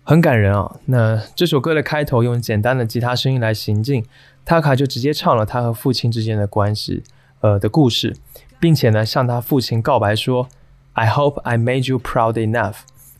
[0.04, 0.80] 很感人啊！
[0.86, 4.06] 那这首歌的开头用简单的吉他声音来行进，
[4.46, 7.04] 塔卡就直接唱了他和父亲之间的关系，
[7.42, 8.16] 呃的故事，
[8.62, 10.48] 并且呢向他父亲告白说
[10.94, 12.76] ：“I hope I made you proud enough.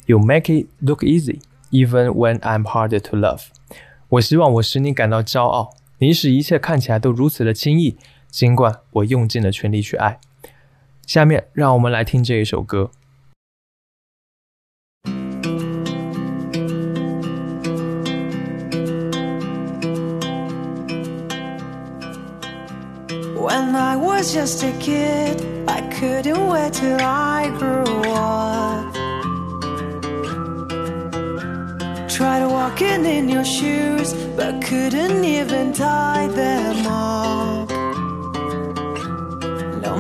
[0.06, 1.42] You make it look easy,
[1.72, 3.42] even when I'm harder to love.”
[4.08, 7.98] 我希望我使你感到骄傲，你使一切看起来都如此的轻易，
[8.30, 10.20] 尽管我用尽了全力去爱。
[11.06, 12.92] 下面让我们来听这一首歌。
[23.36, 28.94] When I was just a kid, I couldn't wait till I grew up.
[32.08, 37.59] Tried walking in your shoes, but couldn't even tie them up.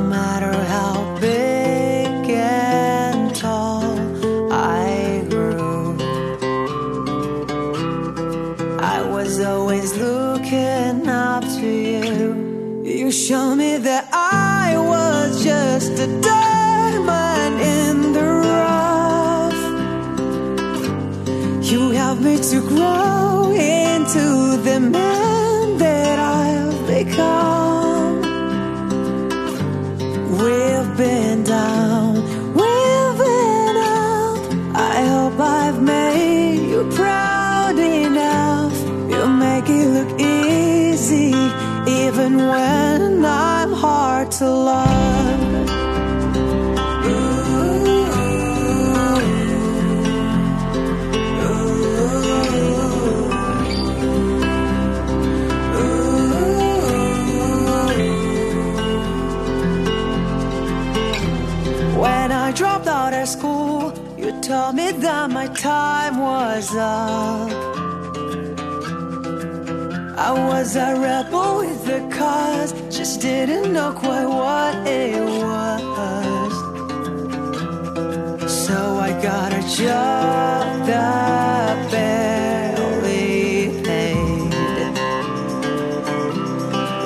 [0.10, 3.84] Matter how big and tall
[4.52, 5.98] I grew,
[8.80, 12.82] I was always looking up to you.
[12.84, 19.62] You showed me that I was just a diamond in the rough.
[21.72, 27.69] You helped me to grow into the man that I've become.
[42.40, 45.40] When I'm hard to love.
[61.98, 67.69] When I dropped out of school, you told me that my time was up.
[70.30, 76.54] I was a rebel with the cause, just didn't know quite what it was.
[78.68, 78.78] So
[79.08, 84.54] I got a job that barely paid.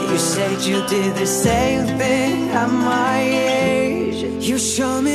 [0.10, 4.20] You said you did the same thing at my age.
[4.50, 5.12] You showed me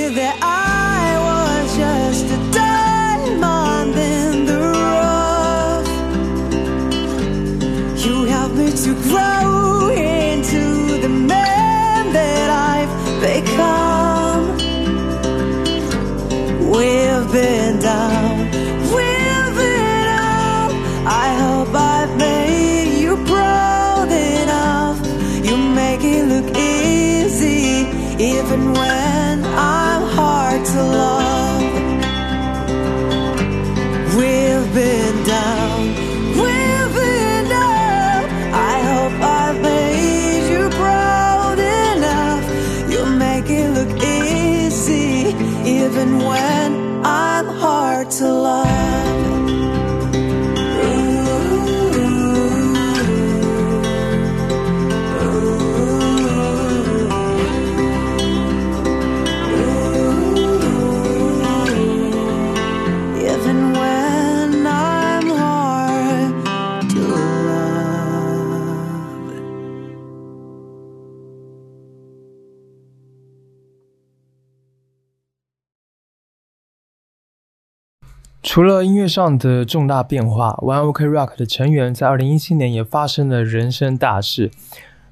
[78.41, 84.51] 除了音乐上的重大变化，One Ok Rock 的成员在2017年也发生了人生大事。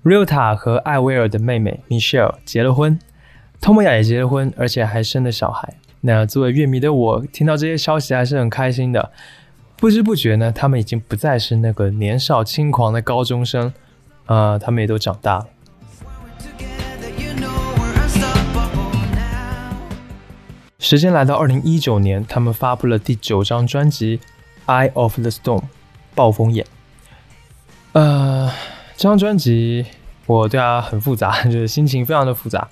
[0.05, 2.99] Ryota 和艾薇儿的妹妹 Michelle 结了婚
[3.61, 5.75] ，Tomoya 也结了婚，而且还生了小孩。
[6.03, 9.11] 那作为乐迷的我，听到这些消息还是很开心的。
[9.77, 13.75] 不知不觉呢，他们已经不再是那个年少轻狂的高中生，
[14.27, 15.47] 呃，他们也都长大了。
[20.89, 24.21] 时间来到二零一九年，他们发布了第九张专辑
[24.73, 25.59] 《Eye of the Storm》，
[26.15, 26.65] 暴风眼。
[27.91, 28.49] 呃，
[28.97, 29.85] 这张专辑
[30.27, 32.69] 我对他很复杂， 就是心情非常的复杂。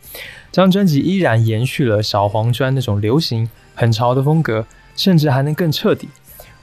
[0.52, 4.64] 这张专辑依然延续了小黄砖那种流行很潮的风格，
[4.94, 6.08] 甚至还能更彻底。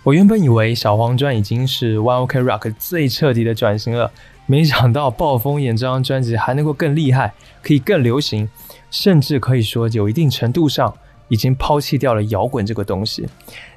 [0.03, 4.09] 我原本以为小黄砖已经是 One Ok Rock 最彻底的转型了，
[4.45, 8.47] 没想到暴风眼这张专辑还能够更厉害，可以更流行，
[8.89, 10.95] 甚至可以说有一定程度上
[11.31, 13.25] 已经抛弃掉了摇滚这个东西。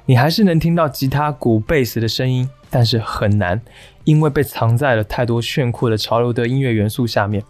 [0.05, 3.61] 你还是能听到吉他、鼓、贝斯的声音，但是很难，
[4.03, 7.41] 因为被藏在了太多炫酷的潮流的音乐元素下面。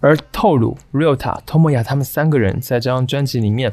[0.00, 3.70] 而透露、Ryota、Tomoya 他们三个人在这张专辑里面，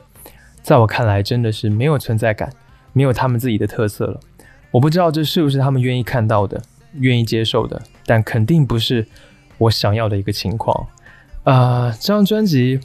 [0.62, 2.52] 在我看来真的是没有存在感，
[2.92, 4.20] 没有他们自己的特色了。
[4.72, 6.62] 我不知道这是不是他们愿意看到的、
[6.96, 9.08] 愿意接受的，但肯定不是
[9.58, 10.88] 我想要的一个情况。
[11.44, 12.80] 啊、这张专辑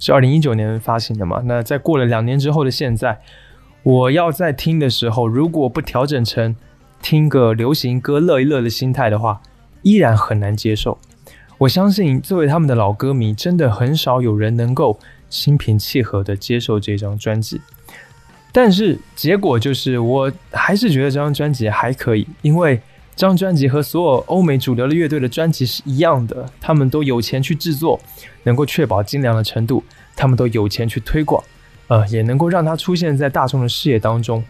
[0.00, 1.40] 是二零一九年发行的嘛？
[1.44, 3.20] 那在过了两年之后的现在，
[3.84, 6.56] 我要在听的时候，如果不调整成
[7.00, 9.40] 听个流行歌乐一乐的心态的话，
[9.82, 10.98] 依然很难接受。
[11.58, 14.98] 我相信，作为他们的老歌迷，真的很少有人能够
[15.28, 17.60] 心平气和的接受这张专辑。
[18.52, 22.80] 但是结果就是，我还是觉得这张专辑还可以，因为
[23.20, 28.00] 这张专辑和所有欧美主流的乐队的专辑是一样的，他们都有钱去制作，
[28.44, 29.84] 能够确保精良的程度，
[30.16, 31.44] 他们都有钱去推广，
[31.88, 34.42] 呃，也能够让它出现在大众的视野当中。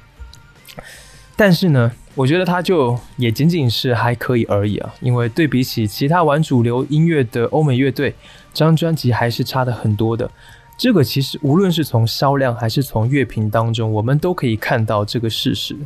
[1.35, 8.15] 但是呢，我觉得它就也仅仅是还可以而已啊，因为对比起其他玩主流音乐的欧美乐队，
[8.55, 10.31] 这张专辑还是差的很多的。
[10.79, 15.77] 这个其实无论是从销量还是从乐评当中，我们都可以看到这个事实。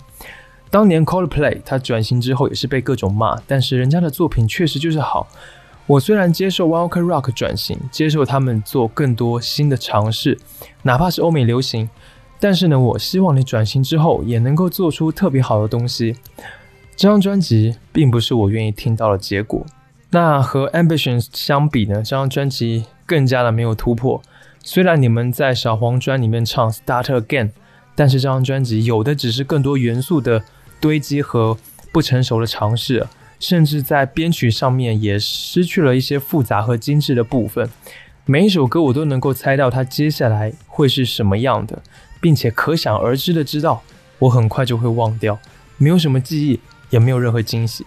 [0.75, 5.29] 当年 Coldplay 他转型之后也是被各种骂，但是人家的作品确实就是好。
[5.87, 10.37] 我虽然接受 One Ok Rock 转型，接受他们做更多新的尝试，
[10.83, 11.89] 哪怕是欧美流行，
[12.41, 16.17] 但是呢，我希望你转型之后也能够做出特别好的东西。
[16.97, 19.65] 这张专辑并不是我愿意听到的结果。
[20.11, 24.21] 那和 Ambitions 相比呢，这张专辑更加的没有突破。
[24.65, 27.51] 虽然你们在小黄砖里面唱 Start Again，
[27.95, 30.43] 但是这张专辑有的只是更多元素的
[30.85, 31.57] 堆积和
[31.91, 33.07] 不成熟的尝试，
[33.41, 37.67] 甚至在编曲上面也失去了一些复杂和精致的部分。
[38.27, 41.83] 每一首歌我都能够猜到它接下来会是什么样的，
[42.21, 43.83] 并且可想而知的知道，
[44.19, 45.39] 我很快就会忘掉，
[45.79, 47.87] 没有什么记忆，也没有任何惊喜。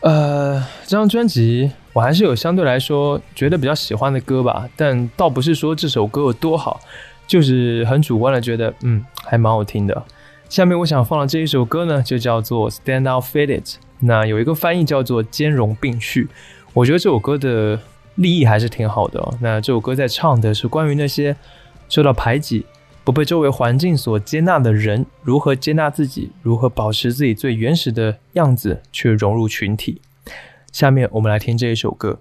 [0.00, 6.78] 呃，这张专辑我还是有相对来说觉得比较喜欢的歌吧，但倒不是说这首歌有多好，
[7.26, 10.04] 就是很主观的觉得，嗯，还蛮好听的。
[10.50, 13.64] 下面我想放的这一首歌呢，就叫做《Stand Out Fit It》，
[14.00, 16.28] 那有一个翻译叫做“兼容并蓄”。
[16.74, 17.78] 我觉得这首歌的
[18.16, 21.36] 立意还是挺好的、那这首歌在唱的是关于那些
[21.88, 22.66] 受到排挤、
[23.04, 30.00] 不被周围环境所接纳的人，如何接纳自己，如何保持自己最原始的样子，去融入群体。
[30.72, 32.18] 下面我们来听这一首歌。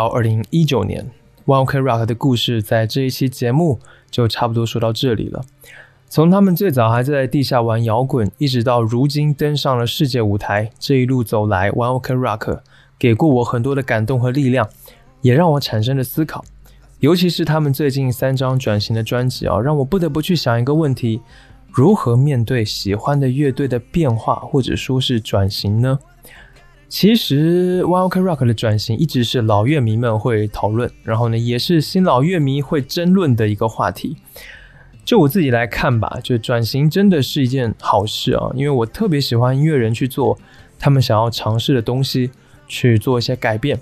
[0.00, 1.06] 到二零一九年
[1.44, 5.44] ，One Ok Rock 的故事在这一期节目就差不多说到这里了。
[6.08, 12.60] 从他们最早还在地下玩摇滚，一直到如今登上了世界舞台，这一路走来，One Ok Rock
[12.98, 14.70] 给过我很多的感动和力量，
[15.20, 16.42] 也让我产生了思考。
[17.00, 21.20] 尤其是他们最近三张转型的专辑啊，让我不得不去想一个问题：
[21.70, 25.98] 如何面对喜欢的乐队的变化，或者说是转型呢？
[26.90, 34.16] 其实 One Ok Rock 的转型一直是老乐迷们会讨论，然后呢，也是新老乐迷会争论的一个话题。
[35.04, 40.36] 就我自己来看吧，就转型真的是一件好事啊，因为我特别喜欢音乐人去做
[40.80, 42.32] 他们想要尝试的东西，
[42.66, 43.78] 去做一些改变。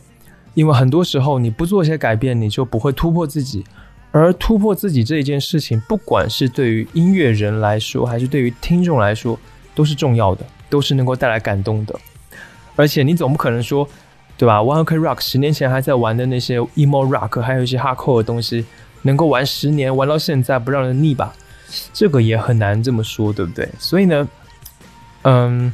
[0.53, 3.65] 因为很多时候你不做一些改变，你就不会突破自己。
[4.11, 9.39] 而突破自己这一件事情，不管是对于音乐人来说，还是对于听众来说，
[9.75, 11.99] 都是重要的，都是能够带来感动的。
[12.79, 13.87] 而且你总不可能说，
[14.37, 18.65] 对吧？One Ok Rock 十年前还在玩的那些 emo rock，还有一些 hardcore 的东西，
[19.03, 21.35] 能够玩十年，玩到现在不让人腻吧？
[21.93, 23.69] 这个也很难这么说，对不对？
[23.79, 24.29] 所以呢，
[25.23, 25.73] 嗯，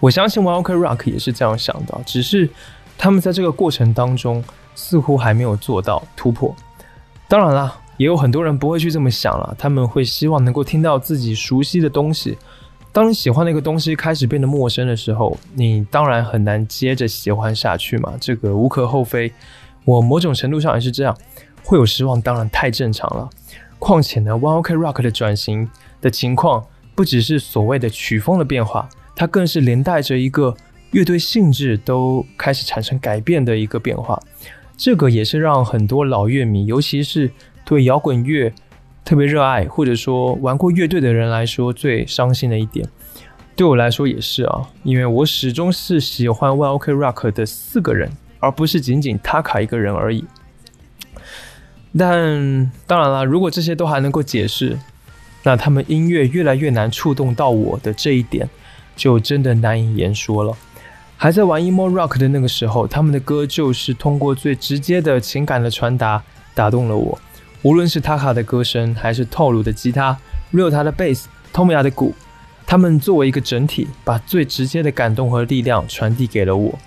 [0.00, 2.48] 我相信 One Ok Rock 也是这样想的，只是。
[2.98, 4.42] 他们在这个过程当中
[4.74, 6.56] 似乎还没有做到突破。
[7.28, 12.38] 当然啦，也有很多人不会去这么想了，他们会希望能够听到自己熟悉的东西。
[12.92, 19.32] 当你喜欢的一个东西开始变得陌生的时候，你当然很难接着喜欢下去嘛，这个无可厚非。
[19.84, 21.16] 我某种程度上也是这样，
[21.62, 23.28] 会有失望，当然太正常了。
[23.78, 26.64] 况且呢，One Ok Rock 的转型的情况
[26.94, 30.56] 不只是所谓的曲风的变化，它更是连带着一个。
[30.92, 34.18] 乐队性质都开始产生改变的一个变化，
[34.78, 37.30] 这个也是让很多老乐迷，尤其是
[37.64, 38.50] 对摇滚乐
[39.06, 42.84] 特别热爱或者说玩过乐队的人来说最伤心的一点。
[43.54, 48.10] 对我来说也是啊，因为我始终是喜欢 One Ok Rock 的四个人，
[48.40, 50.24] 而不是仅仅他卡一个人而已。
[51.96, 54.76] 但当然了，如果这些都还能够解释，
[55.44, 58.50] 那他们音乐越来越难触动到我的这一点，
[58.96, 60.52] 就真的难以言说了。
[61.16, 66.20] 还在玩 emo rock 的那个时候，他们的歌就是通过最直接的情感的传达
[66.54, 67.16] 打动了我。
[67.66, 70.16] 无论是 Taka 的歌声，还是透露的吉他
[70.52, 72.14] ，Ryota 的 bass，托米亚的鼓，
[72.64, 76.78] 他们作为一个整体，把最直接的感动和力量传递给了我。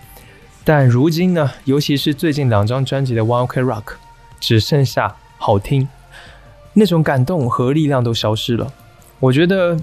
[0.64, 3.96] 但如今呢，尤其是最近两张专辑的 One Ok Rock，
[4.40, 5.86] 只剩下好听，
[6.72, 8.72] 那种感动和力量都消失了。
[9.20, 9.78] 我觉得。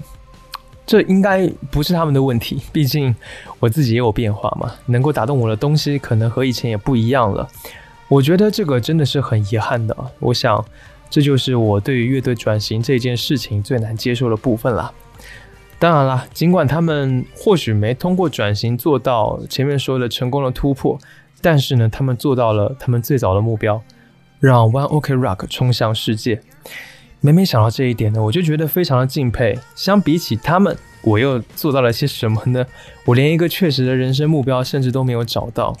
[0.87, 3.13] 这应该不是他们的问题，毕竟
[3.59, 4.71] 我自己也有变化嘛。
[4.85, 7.45] 能够打动我的东西，可能和以前也不一样了。
[8.07, 9.93] 我觉得这个真的是很遗憾的。
[10.19, 10.63] 我想，
[11.09, 14.93] 这就是我对于乐队转型这件事情最难接受的部分了。
[15.79, 20.99] 当然了，尽管他们或许没通过转型做到前面说的成功的突破，
[21.41, 23.81] 但是呢，他们做到了他们最早的目标，
[24.39, 26.41] 让 One Ok Rock 冲向世界。
[27.21, 29.57] 每每想到这一点呢，我就觉得非常的敬佩。
[29.75, 32.65] 相比起他们，我又做到了些什么呢？
[33.05, 35.75] 我连一个确实的人生目标甚至都没有找到。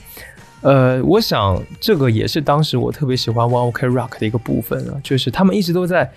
[0.61, 6.11] 呃，我想这个也是当时我特别喜欢 One Ok Rock 的一个部分啊，就是他们一直都在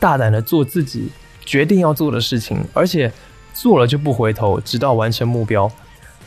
[0.00, 1.08] 大胆的做自己
[1.44, 3.10] 决定要做的事情，而且
[3.52, 5.70] 做了就不回头，直到完成目标。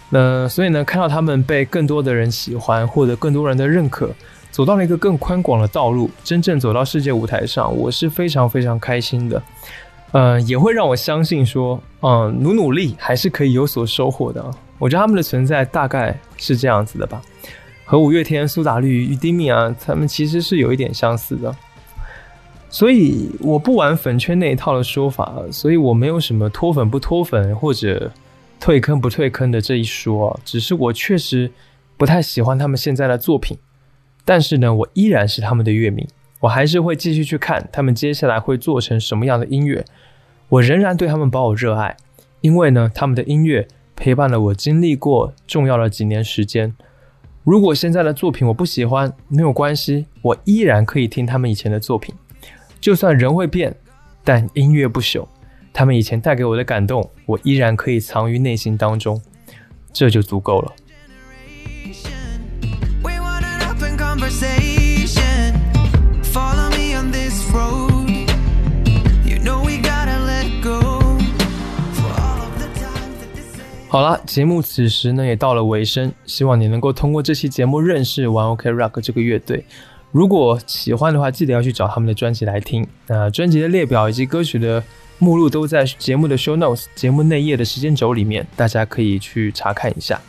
[0.10, 4.10] 那所以呢，看到他们被更多的人喜欢，获得更多人的认可。
[4.50, 9.40] 走到了一个更宽广的道路，真正走到世界舞台上，我是非常非常开心的。
[10.12, 14.44] 呃，也会让我相信说，嗯，努努力还是可以有所收获的。
[14.80, 17.22] 我觉得他们的存在大概是这样子的吧，
[17.84, 21.54] 和五月天、苏打绿、玉丁米啊，他们其实是有一点相似的。
[22.70, 28.12] 所以我不玩粉圈那一套的说法，所以我没有什么脱粉不脱粉或者
[28.60, 31.50] 退坑不退坑的这一说，只是我确实
[31.96, 33.58] 不太喜欢他们现在的作品。
[34.26, 36.06] 但是呢，我依然是他们的乐迷，
[36.42, 39.84] 我还是会继续去看他们接下来会做成什么样的音乐。
[40.50, 41.98] 我仍然对他们抱有热爱，
[42.42, 46.76] 因为呢，他们的音乐陪伴了我经历过重要的几年时间。
[47.44, 52.14] 如果现在的作品我不喜欢，没有关系，我依然可以听他们以前的作品。
[52.80, 53.76] 就算人会变，
[54.24, 55.26] 但音乐不朽。
[55.74, 59.22] 他们以前带给我的感动，我依然可以藏于内心当中，
[59.94, 60.74] 这就足够了。
[73.90, 79.64] 好了，节目此时呢也到了尾声，希望你能够通过这期节目认识玩 Ok Rock 这个乐队。
[80.12, 82.86] 如果喜欢的话，记得要去找他们的专辑来听。
[83.08, 84.84] 那专辑的列表以及歌曲的
[85.20, 90.20] 目录都在节目的 Show Notes 节目内页的时间轴里面，大家可以去查看一下。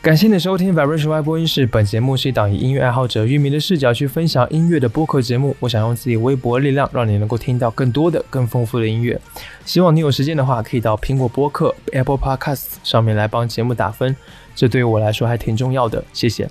[0.00, 1.66] 感谢你收听 Vibration Y 播音室。
[1.66, 5.56] 本节目是一档以音乐爱好者、乐迷的视角去分享音乐的播客节目。
[5.58, 9.20] 我想用自己微薄的力量，让你能够听到更多的、更丰富的音乐。
[9.64, 14.14] 希望你有时间的话，可以到苹果播客 Apple Podcasts 上面来帮节目打分，
[14.54, 16.02] 这对于我来说还挺重要的。
[16.12, 16.48] 谢谢。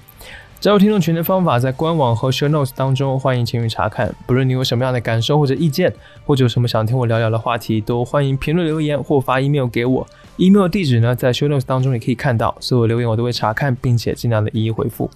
[0.60, 4.14] 加入听众群的方法在官网和 Show Notes 当中，欢迎前去查看。
[4.26, 5.94] 不论你有什么样的感受或者意见，
[6.26, 10.08] 或者有什么想听我聊聊的话题，都欢迎评论留言或发 email 给我。
[10.38, 12.58] email 地址呢，在 Show Notes 当中也可以看到。
[12.60, 15.12] 所有留言我都会查看，并且尽量的一一回复。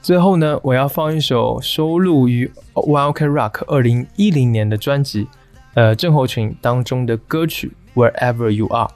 [0.00, 5.28] 最后呢，我要放一首收录于 One Ok Rock 二零一零年的专辑，
[5.74, 8.88] 呃，症候群当中的歌曲 Wherever You Are。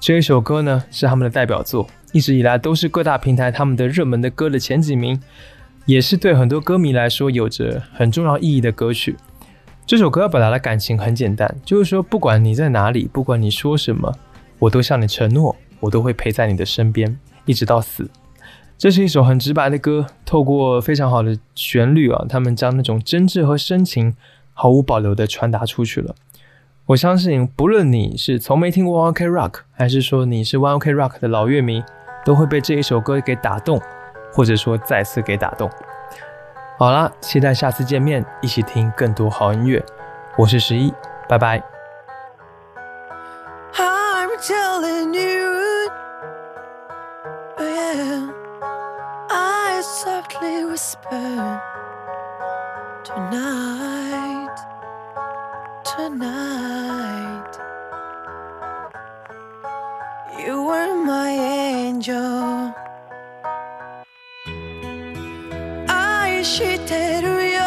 [0.00, 1.86] 这一首歌呢，是他们的代表作。
[2.16, 5.20] 一直以来都是各大平台他们的热门的歌的前几名，
[5.84, 9.18] 也是对很多歌迷来说有着很重要意义的歌曲。
[9.84, 14.10] 这首歌要表达的感情很简单，就是说不管你在哪里，不管你说什么，
[14.58, 18.08] 我都向你承诺，我都会陪在你的身边，一直到死。
[18.78, 24.14] 这是一首很直白的歌，透过非常好的旋律啊，他们将那种真挚和深情
[24.54, 26.14] 毫无保留的传达出去了。
[26.86, 31.82] 我相信，不论你是从没听过 One Ok Rock，还是说你是 One Ok Rock 的老乐迷，
[32.26, 33.80] 都会被这一首歌给打动，
[34.32, 35.70] 或者说再次给打动。
[36.76, 39.80] 好啦，期待下次见面，一起听更多好音乐。
[40.36, 40.92] 我是十一，
[41.28, 41.62] 拜拜。
[43.72, 45.14] I'm telling
[60.45, 62.73] You were my angel.
[65.87, 67.61] 愛してるよ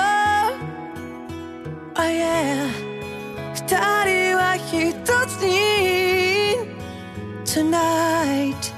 [1.97, 2.69] Oh yeah
[3.55, 4.93] 二人は一
[5.29, 6.57] つに
[7.45, 8.73] Tonight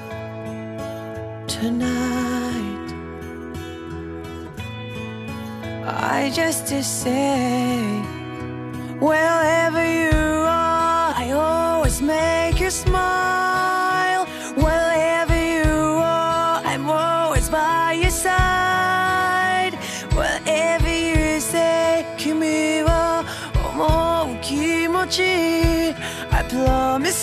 [1.47, 2.93] Tonight
[5.85, 7.79] I just to say
[8.99, 13.80] Wherever you are I always make you smile
[26.94, 27.21] Oh, Miss